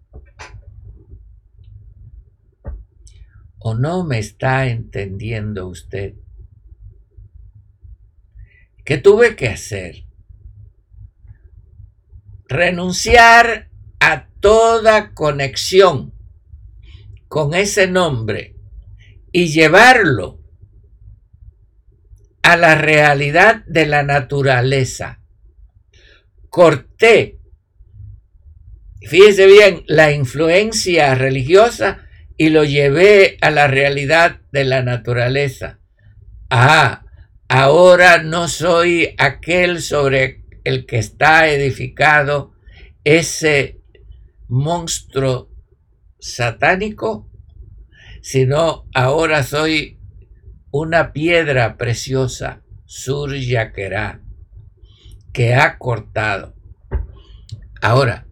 [3.60, 6.16] ¿O no me está entendiendo usted?
[8.86, 10.06] ¿Qué tuve que hacer?
[12.50, 13.70] Renunciar
[14.00, 16.14] a toda conexión
[17.28, 18.56] con ese nombre
[19.32, 20.39] y llevarlo
[22.41, 25.22] a la realidad de la naturaleza.
[26.50, 27.38] Corté,
[29.08, 35.80] fíjese bien, la influencia religiosa y lo llevé a la realidad de la naturaleza.
[36.50, 37.06] Ah,
[37.47, 42.53] ahora no soy aquel sobre el que está edificado
[43.03, 43.82] ese
[44.47, 45.49] monstruo
[46.20, 47.30] satánico,
[48.22, 49.99] sino ahora soy
[50.72, 54.22] una piedra preciosa, Sur Yaquerá,
[55.32, 56.55] que ha cortado.
[57.82, 58.28] Ahora,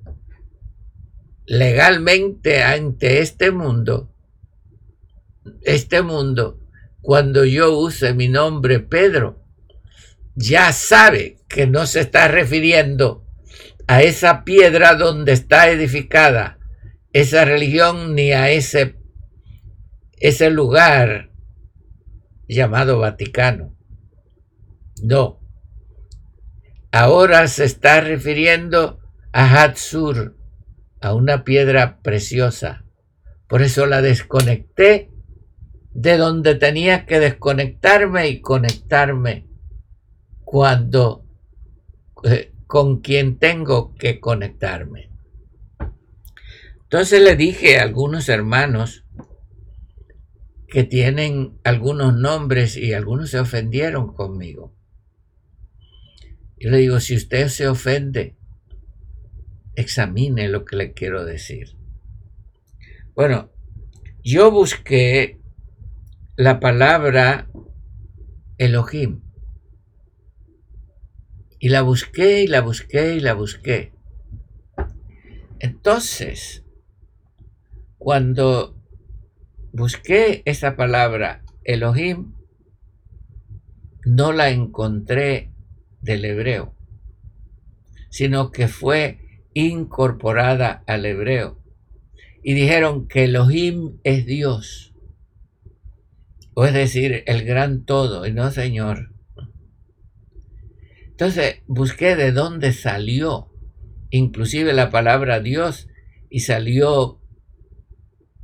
[1.45, 4.13] legalmente ante este mundo,
[5.61, 6.59] este mundo,
[7.01, 9.43] cuando yo use mi nombre Pedro,
[10.35, 13.25] ya sabe que no se está refiriendo
[13.87, 16.57] a esa piedra donde está edificada
[17.13, 18.95] esa religión ni a ese,
[20.19, 21.31] ese lugar
[22.47, 23.75] llamado Vaticano.
[25.01, 25.39] No.
[26.91, 28.99] Ahora se está refiriendo
[29.31, 30.37] a Hatsur,
[31.01, 32.85] a una piedra preciosa.
[33.47, 35.11] Por eso la desconecté
[35.91, 39.47] de donde tenía que desconectarme y conectarme
[40.43, 41.26] cuando
[42.67, 45.09] con quien tengo que conectarme.
[46.83, 49.05] Entonces le dije a algunos hermanos
[50.67, 54.75] que tienen algunos nombres y algunos se ofendieron conmigo.
[56.59, 58.37] Yo le digo, si usted se ofende,
[59.75, 61.77] examine lo que le quiero decir.
[63.13, 63.51] Bueno,
[64.23, 65.39] yo busqué
[66.35, 67.49] la palabra
[68.57, 69.26] Elohim.
[71.59, 73.91] Y la busqué y la busqué y la busqué.
[75.59, 76.63] Entonces,
[77.97, 78.75] cuando
[79.73, 82.33] busqué esa palabra Elohim,
[84.05, 85.51] no la encontré
[86.01, 86.73] del hebreo,
[88.09, 91.61] sino que fue incorporada al hebreo.
[92.43, 94.93] Y dijeron que Elohim es Dios,
[96.53, 99.16] o es decir, el gran todo, y no Señor.
[101.17, 103.51] Entonces busqué de dónde salió
[104.11, 105.87] inclusive la palabra Dios
[106.29, 107.19] y salió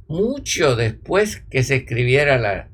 [0.07, 2.71] mucho después que se escribiera la,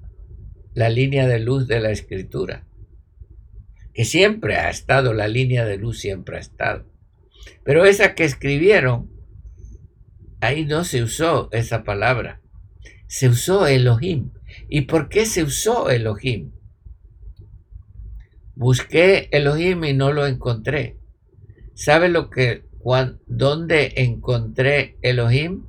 [0.74, 2.66] la línea de luz de la escritura,
[3.94, 6.86] que siempre ha estado, la línea de luz siempre ha estado.
[7.66, 9.12] Pero esa que escribieron,
[10.40, 12.42] ahí no se usó esa palabra,
[13.08, 14.32] se usó Elohim.
[14.70, 16.54] ¿Y por qué se usó Elohim?
[18.60, 21.00] Busqué Elohim y no lo encontré.
[21.76, 22.66] ¿Sabe lo que,
[23.26, 25.66] dónde encontré Elohim?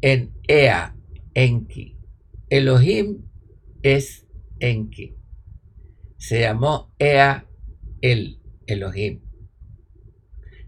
[0.00, 0.96] En Ea,
[1.34, 1.98] Enki.
[2.50, 3.28] Elohim
[3.82, 4.28] es
[4.60, 5.16] Enki.
[6.16, 7.48] Se llamó Ea
[8.00, 9.22] el Elohim.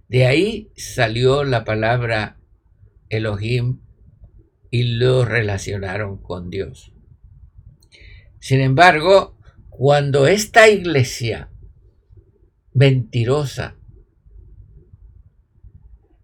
[0.08, 2.40] De ahí salió la palabra
[3.08, 3.82] Elohim
[4.68, 6.92] y lo relacionaron con Dios.
[8.41, 9.38] Sin embargo,
[9.68, 11.51] cuando esta iglesia
[12.72, 13.76] mentirosa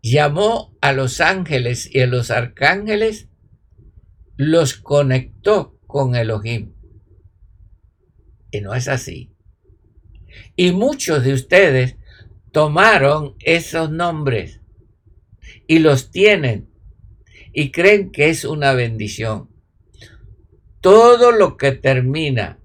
[0.02, 3.28] llamó a los ángeles y a los arcángeles,
[4.36, 6.74] los conectó con Elohim.
[8.50, 9.34] Y no es así.
[10.54, 11.96] Y muchos de ustedes
[12.52, 14.60] tomaron esos nombres
[15.66, 16.70] y los tienen
[17.52, 19.55] y creen que es una bendición.
[20.86, 22.60] Todo lo que termina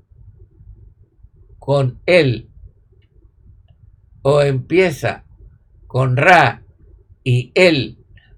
[1.57, 2.51] con él
[4.21, 5.25] o empieza
[5.87, 6.63] con Ra
[7.23, 7.97] y él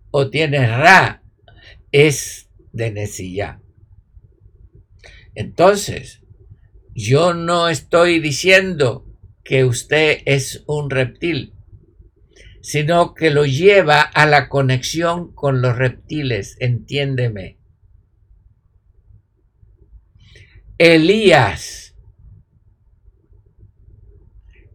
[0.09, 1.21] o tiene Ra
[1.91, 3.59] es de Nesilla.
[5.36, 6.21] Entonces,
[6.95, 9.05] yo no estoy diciendo
[9.43, 11.55] que usted es un reptil,
[12.61, 17.57] sino que lo lleva a la conexión con los reptiles, entiéndeme.
[20.86, 21.95] Elías,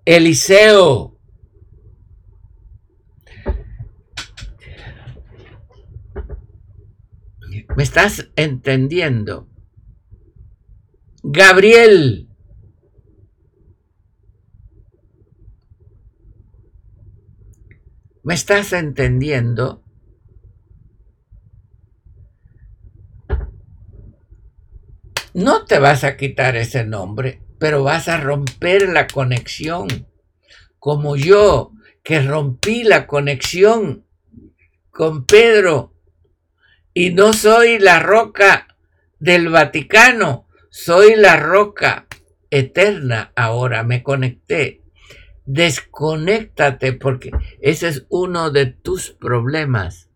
[0.07, 1.19] Eliseo,
[7.77, 9.51] ¿me estás entendiendo?
[11.23, 12.31] Gabriel,
[18.23, 19.85] ¿Me estás entendiendo?
[25.39, 29.87] No te vas a quitar ese nombre, pero vas a romper la conexión,
[30.81, 31.71] como yo,
[32.03, 34.05] que rompí la conexión
[34.91, 35.95] con Pedro.
[36.93, 38.67] Y no soy la roca
[39.21, 42.09] del Vaticano, soy la roca
[42.51, 44.83] eterna ahora, me conecté
[45.47, 47.31] Desconéctate porque
[47.61, 50.11] ese es uno de tus problemas.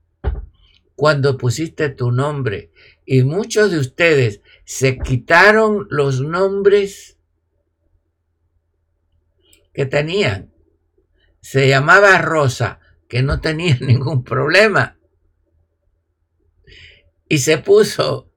[0.97, 2.73] Cuando pusiste tu nombre
[3.07, 7.19] y muchos de ustedes se quitaron los nombres
[9.73, 10.53] que tenían.
[11.41, 14.99] Se llamaba Rosa, que no tenía ningún problema.
[17.29, 18.31] Y se puso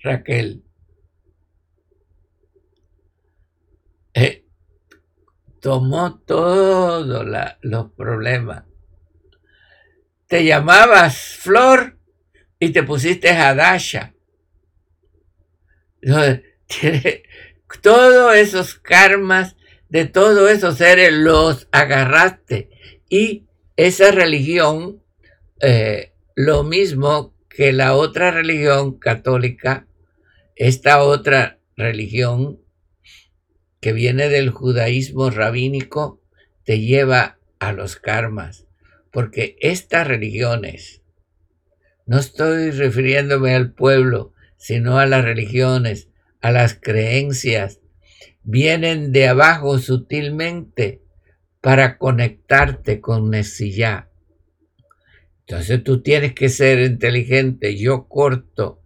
[0.00, 0.64] Raquel.
[4.14, 4.46] Eh,
[5.60, 7.26] tomó todos
[7.62, 8.67] los problemas.
[10.28, 11.98] Te llamabas Flor
[12.60, 14.14] y te pusiste Hadasha.
[17.82, 19.56] Todos esos karmas
[19.88, 22.68] de todos esos seres los agarraste.
[23.08, 25.02] Y esa religión,
[25.60, 29.88] eh, lo mismo que la otra religión católica,
[30.56, 32.60] esta otra religión
[33.80, 36.20] que viene del judaísmo rabínico
[36.64, 38.67] te lleva a los karmas,
[39.12, 41.02] porque estas religiones,
[42.06, 46.08] no estoy refiriéndome al pueblo, sino a las religiones,
[46.40, 47.80] a las creencias,
[48.42, 51.02] vienen de abajo sutilmente
[51.60, 54.08] para conectarte con Nesillá.
[55.40, 57.76] Entonces tú tienes que ser inteligente.
[57.76, 58.82] Yo corto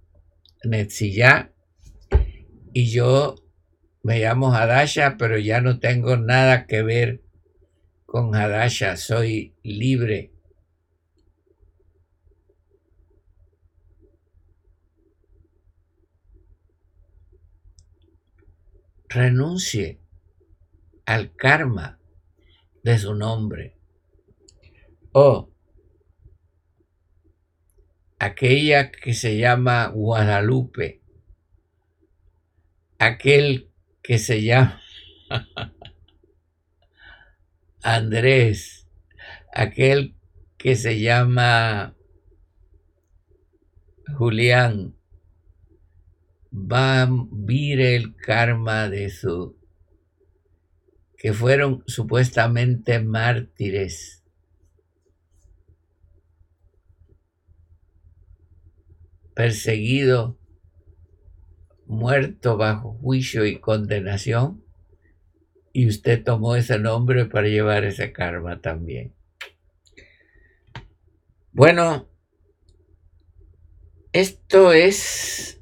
[0.64, 1.53] Netzillá
[2.73, 3.35] y yo
[4.03, 7.23] me llamo Hadasha, pero ya no tengo nada que ver
[8.13, 10.35] con Hadasha, soy libre.
[19.09, 19.99] Renuncie
[21.07, 21.99] al karma
[22.83, 23.79] de su nombre.
[25.13, 25.51] Oh,
[28.19, 31.01] aquella que se llama Guadalupe,
[32.99, 33.71] aquel
[34.03, 34.83] que se llama
[37.83, 38.89] Andrés,
[39.53, 40.14] aquel
[40.57, 41.97] que se llama
[44.16, 44.95] Julián,
[46.53, 49.57] va a vivir el karma de su
[51.16, 54.22] que fueron supuestamente mártires.
[59.35, 60.39] perseguido,
[61.87, 64.62] muerto bajo juicio y condenación,
[65.73, 69.12] y usted tomó ese nombre para llevar ese karma también.
[71.53, 72.09] Bueno,
[74.12, 75.61] esto es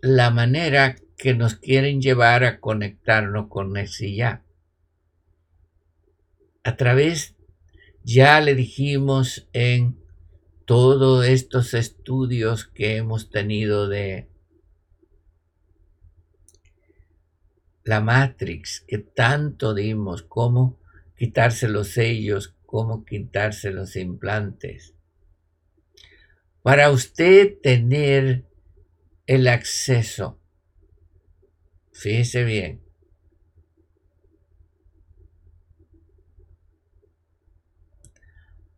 [0.00, 4.42] la manera que nos quieren llevar a conectarnos con ese.
[6.64, 7.36] A través,
[8.04, 9.98] ya le dijimos en
[10.64, 14.29] todos estos estudios que hemos tenido de
[17.84, 20.78] la Matrix, que tanto dimos, cómo
[21.16, 24.94] quitarse los sellos, cómo quitarse los implantes.
[26.62, 28.44] Para usted tener
[29.26, 30.40] el acceso
[32.00, 32.82] Fíjese bien.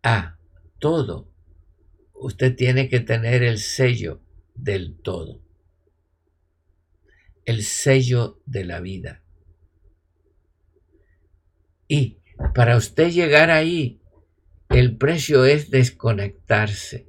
[0.02, 0.36] A
[0.80, 1.28] todo.
[2.14, 4.20] Usted tiene que tener el sello
[4.56, 5.41] del todo.
[7.44, 9.22] El sello de la vida.
[11.88, 12.18] Y
[12.54, 14.00] para usted llegar ahí,
[14.68, 17.06] el precio es desconectarse.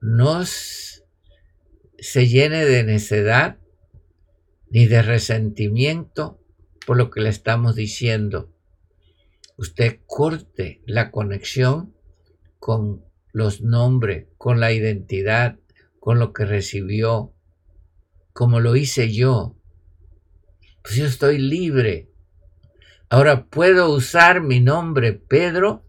[0.00, 1.04] Nos
[1.98, 3.58] se llene de necedad
[4.70, 6.40] ni de resentimiento
[6.86, 8.52] por lo que le estamos diciendo.
[9.56, 11.94] Usted corte la conexión
[12.58, 15.58] con los nombres, con la identidad,
[16.00, 17.32] con lo que recibió,
[18.32, 19.54] como lo hice yo.
[20.82, 22.08] Pues yo estoy libre.
[23.10, 25.84] Ahora puedo usar mi nombre Pedro,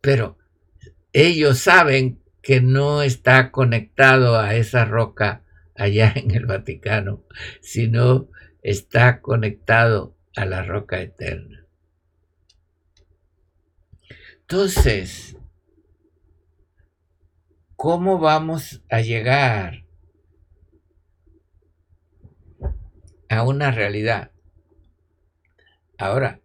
[0.00, 0.38] pero
[1.12, 7.24] ellos saben que no está conectado a esa roca allá en el Vaticano,
[7.62, 8.28] sino
[8.62, 11.66] está conectado a la roca eterna.
[14.40, 15.38] Entonces,
[17.84, 19.84] ¿cómo vamos a llegar
[23.28, 24.30] a una realidad?
[25.98, 26.40] Ahora,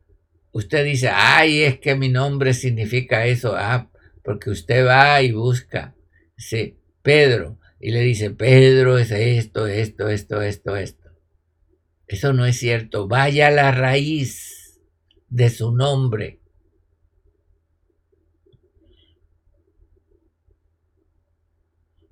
[0.52, 3.54] usted dice, ay, es que mi nombre significa eso.
[3.56, 3.90] Ah,
[4.22, 5.96] porque usted va y busca,
[6.36, 11.10] sí, Pedro, y le dice, Pedro es esto, esto, esto, esto, esto.
[12.06, 13.08] Eso no es cierto.
[13.08, 14.82] Vaya a la raíz
[15.30, 16.39] de su nombre.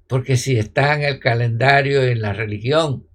[0.07, 3.07] Porque si está en el calendario, en la religión,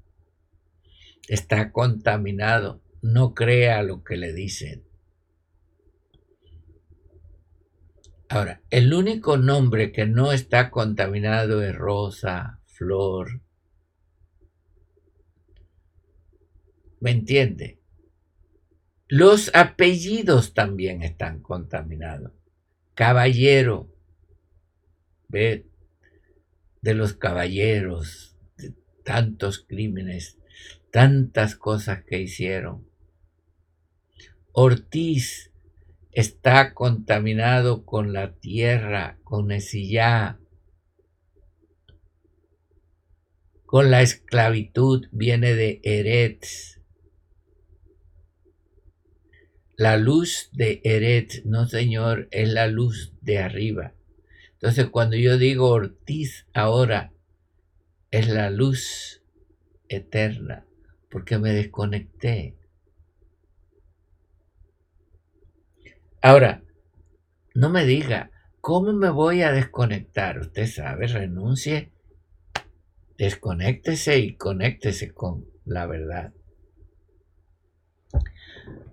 [1.28, 2.82] está contaminado.
[3.00, 4.84] No crea lo que le dicen.
[8.28, 13.42] Ahora, el único nombre que no está contaminado es Rosa, Flor.
[17.00, 17.80] ¿Me entiende?
[19.08, 22.32] Los apellidos también están contaminados.
[22.94, 23.92] Caballero,
[25.28, 25.66] ve,
[26.82, 28.74] de los caballeros, de
[29.04, 30.38] tantos crímenes,
[30.90, 32.86] tantas cosas que hicieron.
[34.52, 35.52] Ortiz,
[36.10, 40.38] está contaminado con la tierra, con Esillá,
[43.64, 46.82] con la esclavitud, viene de Eretz.
[49.76, 53.94] La luz de Eretz, no señor, es la luz de arriba.
[54.62, 57.12] Entonces cuando yo digo Ortiz ahora,
[58.12, 59.20] es la luz
[59.88, 60.64] eterna,
[61.10, 62.54] porque me desconecté.
[66.20, 66.62] Ahora,
[67.56, 70.38] no me diga, ¿cómo me voy a desconectar?
[70.38, 71.90] Usted sabe, renuncie,
[73.18, 76.32] desconéctese y conéctese con la verdad.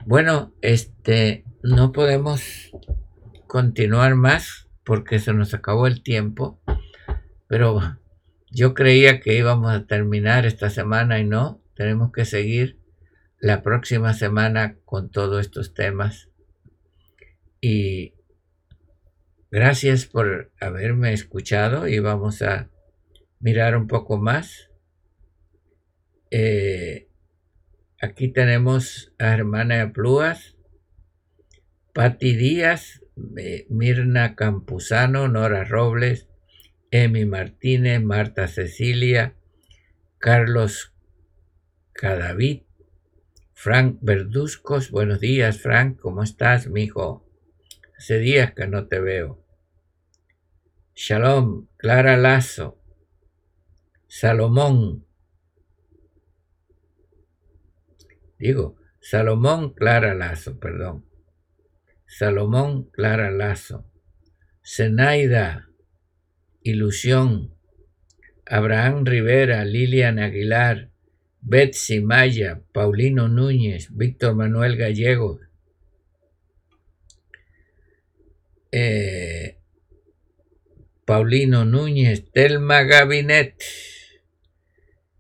[0.07, 2.72] Bueno, este, no podemos
[3.45, 6.59] continuar más porque se nos acabó el tiempo,
[7.47, 7.79] pero
[8.49, 12.79] yo creía que íbamos a terminar esta semana y no, tenemos que seguir
[13.39, 16.31] la próxima semana con todos estos temas
[17.61, 18.15] y
[19.51, 22.71] gracias por haberme escuchado y vamos a
[23.39, 24.71] mirar un poco más.
[26.31, 27.09] Eh,
[28.01, 30.57] aquí tenemos a hermana Plúas,
[31.93, 33.03] Pati Díaz,
[33.70, 36.28] Mirna Campuzano, Nora Robles,
[36.91, 39.36] Emi Martínez, Marta Cecilia,
[40.17, 40.93] Carlos
[41.93, 42.63] Cadavid,
[43.53, 44.89] Frank Verduzcos.
[44.89, 45.99] Buenos días, Frank.
[45.99, 47.26] ¿Cómo estás, mijo?
[47.97, 49.43] Hace días que no te veo.
[50.95, 52.78] Shalom, Clara Lazo,
[54.07, 55.05] Salomón.
[58.38, 61.09] Digo, Salomón Clara Lazo, perdón.
[62.10, 63.86] Salomón Clara Lazo.
[64.66, 65.70] Zenaida,
[66.64, 67.53] Ilusión.
[68.47, 70.89] Abraham Rivera, Lilian Aguilar,
[71.39, 75.39] Betsy Maya, Paulino Núñez, Víctor Manuel Gallegos.
[78.72, 79.60] Eh,
[81.05, 83.64] Paulino Núñez, Telma Gabinet,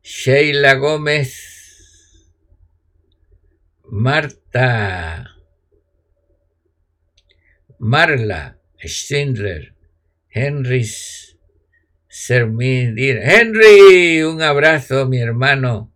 [0.01, 2.25] Sheila Gómez,
[3.83, 5.38] Marta,
[7.79, 9.73] Marla Schindler,
[10.29, 10.85] Henry
[12.07, 15.93] Sermín, Henry, un abrazo, mi hermano.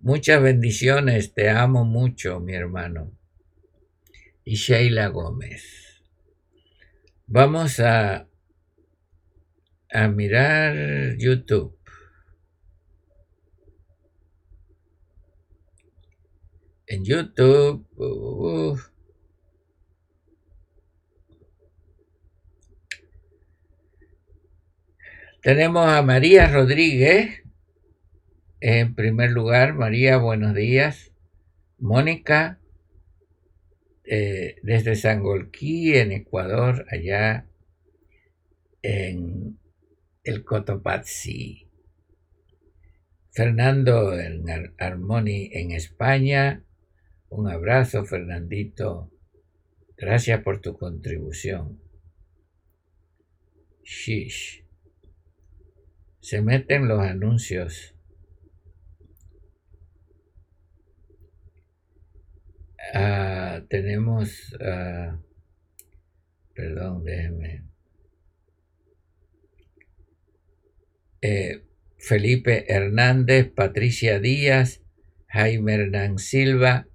[0.00, 3.10] Muchas bendiciones, te amo mucho, mi hermano.
[4.44, 6.02] Y Sheila Gómez.
[7.26, 8.28] Vamos a
[9.94, 11.78] a mirar YouTube.
[16.86, 17.86] En YouTube,
[25.44, 27.42] tenemos a María Rodríguez.
[28.60, 31.12] En primer lugar, María, buenos días.
[31.78, 32.60] Mónica,
[34.06, 37.46] eh, desde Sangolquí, en Ecuador, allá
[38.80, 39.58] en
[40.22, 41.68] el Cotopaxi.
[43.30, 44.46] Fernando en
[44.78, 46.64] Armoni en España.
[47.28, 49.10] Un abrazo, Fernandito.
[49.98, 51.82] Gracias por tu contribución.
[53.82, 54.63] Shish.
[56.24, 57.94] Se meten los anuncios.
[62.94, 65.18] Ah, tenemos, ah,
[66.54, 67.64] perdón, déjeme.
[71.20, 71.62] Eh,
[71.98, 74.80] Felipe Hernández, Patricia Díaz,
[75.26, 76.86] Jaime Hernán Silva,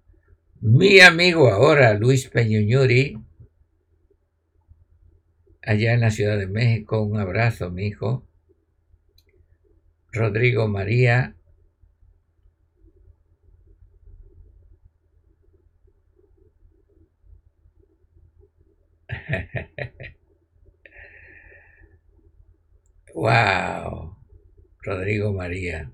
[0.60, 3.20] mi amigo ahora Luis Peñuñuri,
[5.62, 8.26] allá en la Ciudad de México, un abrazo, mi hijo.
[10.12, 11.36] Rodrigo María.
[23.16, 24.16] wow.
[24.84, 25.92] Rodrigo María.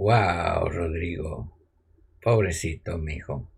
[0.00, 1.52] Wow, Rodrigo.
[2.22, 3.50] Pobrecito, mi hijo.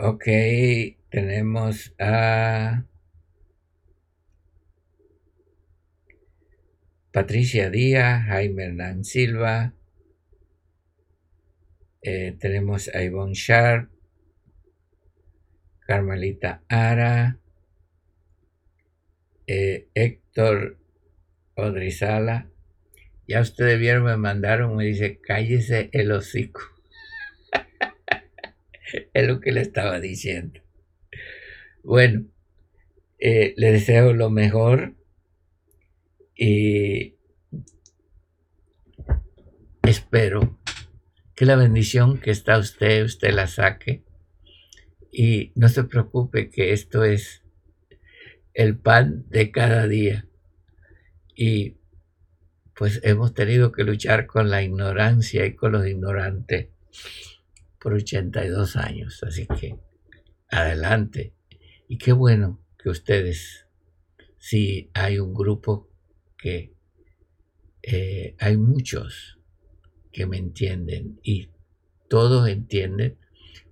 [0.00, 0.24] Ok,
[1.10, 2.84] tenemos a
[7.12, 9.74] Patricia Díaz, Jaime Hernán Silva,
[12.02, 13.91] eh, tenemos a Ivonne Sharp,
[15.92, 17.38] Carmelita Ara,
[19.46, 20.78] eh, Héctor
[21.54, 22.48] Odrizala.
[23.28, 26.62] Ya ustedes vieron, me mandaron, me dice, cállese el hocico.
[29.12, 30.62] es lo que le estaba diciendo.
[31.82, 32.24] Bueno,
[33.18, 34.94] eh, le deseo lo mejor
[36.34, 37.16] y
[39.82, 40.58] espero
[41.34, 44.04] que la bendición que está usted, usted la saque
[45.12, 47.42] y no se preocupe que esto es
[48.54, 50.26] el pan de cada día.
[51.36, 51.76] Y
[52.74, 56.68] pues hemos tenido que luchar con la ignorancia y con los ignorantes
[57.78, 59.22] por 82 años.
[59.22, 59.76] Así que
[60.48, 61.34] adelante.
[61.88, 63.66] Y qué bueno que ustedes,
[64.38, 65.90] si hay un grupo
[66.38, 66.72] que
[67.82, 69.38] eh, hay muchos
[70.10, 71.50] que me entienden y
[72.08, 73.18] todos entienden,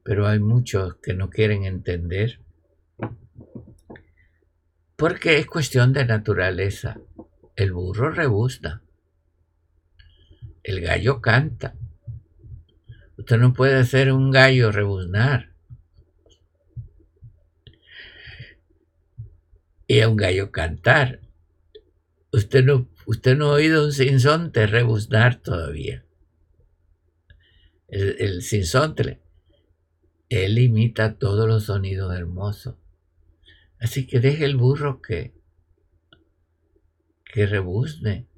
[0.03, 2.41] pero hay muchos que no quieren entender
[4.97, 7.01] porque es cuestión de naturaleza.
[7.57, 8.83] El burro rebuzna,
[10.63, 11.75] el gallo canta,
[13.17, 15.53] Usted no puede hacer un gallo rebuznar.
[19.87, 21.21] Y a un gallo cantar.
[22.33, 26.05] Usted no Usted no ha oído un sinsonte rebuznar todavía.
[27.89, 29.21] El, el sinsonte,
[30.31, 32.77] él imita todos los sonidos hermosos.
[33.81, 35.35] Así que deje el burro que,
[37.25, 38.29] que rebuzne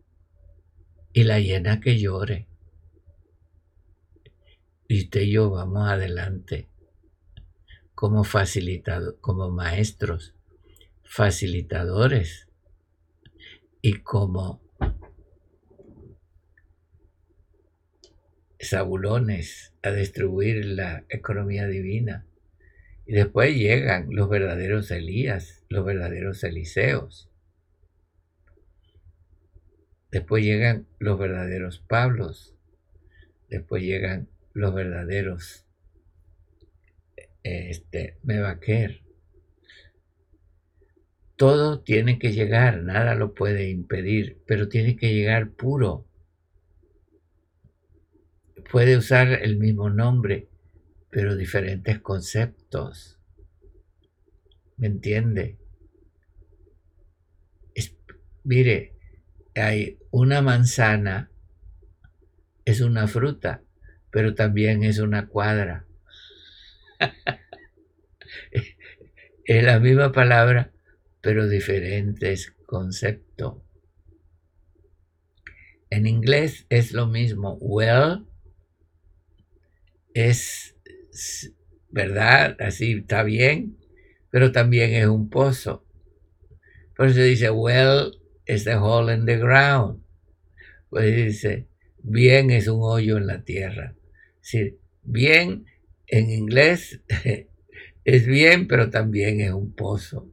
[1.13, 2.49] y la llena que llore.
[4.89, 6.69] Y usted y yo vamos adelante
[7.95, 10.35] como facilitadores, como maestros,
[11.05, 12.49] facilitadores
[13.83, 14.62] y como
[18.63, 22.27] sabulones a distribuir la economía divina.
[23.05, 27.29] Y después llegan los verdaderos Elías, los verdaderos Eliseos.
[30.11, 32.55] Después llegan los verdaderos Pablos.
[33.49, 35.67] Después llegan los verdaderos
[37.43, 39.03] este, Mebaquer.
[41.37, 46.07] Todo tiene que llegar, nada lo puede impedir, pero tiene que llegar puro.
[48.71, 50.49] Puede usar el mismo nombre,
[51.11, 53.19] pero diferentes conceptos.
[54.77, 55.59] ¿Me entiende?
[58.45, 58.95] mire,
[59.55, 61.31] hay una manzana,
[62.65, 63.63] es una fruta,
[64.11, 65.87] pero también es una cuadra.
[69.45, 70.73] es la misma palabra,
[71.21, 73.63] pero diferentes conceptos.
[75.91, 77.59] En inglés es lo mismo.
[77.61, 78.27] Well
[80.15, 80.77] es
[81.89, 83.77] verdad, así está bien,
[84.31, 85.85] pero también es un pozo.
[86.97, 90.03] Por eso dice, well is the hole in the ground.
[90.91, 91.67] Pues dice,
[92.03, 93.95] bien es un hoyo en la tierra.
[94.43, 95.67] Es bien
[96.07, 97.01] en inglés
[98.05, 100.29] es bien, pero también es un pozo.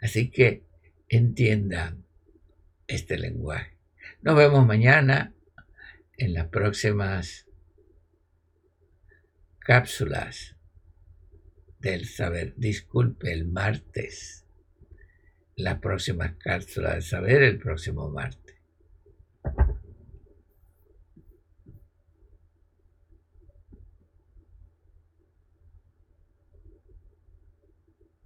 [0.00, 0.64] Así que
[1.08, 2.04] entiendan
[2.86, 3.76] este lenguaje.
[4.22, 5.34] Nos vemos mañana
[6.16, 7.46] en las próximas
[9.64, 10.56] cápsulas
[11.78, 12.54] del saber.
[12.56, 14.44] Disculpe, el martes.
[15.56, 18.41] La próxima cápsula del saber el próximo martes.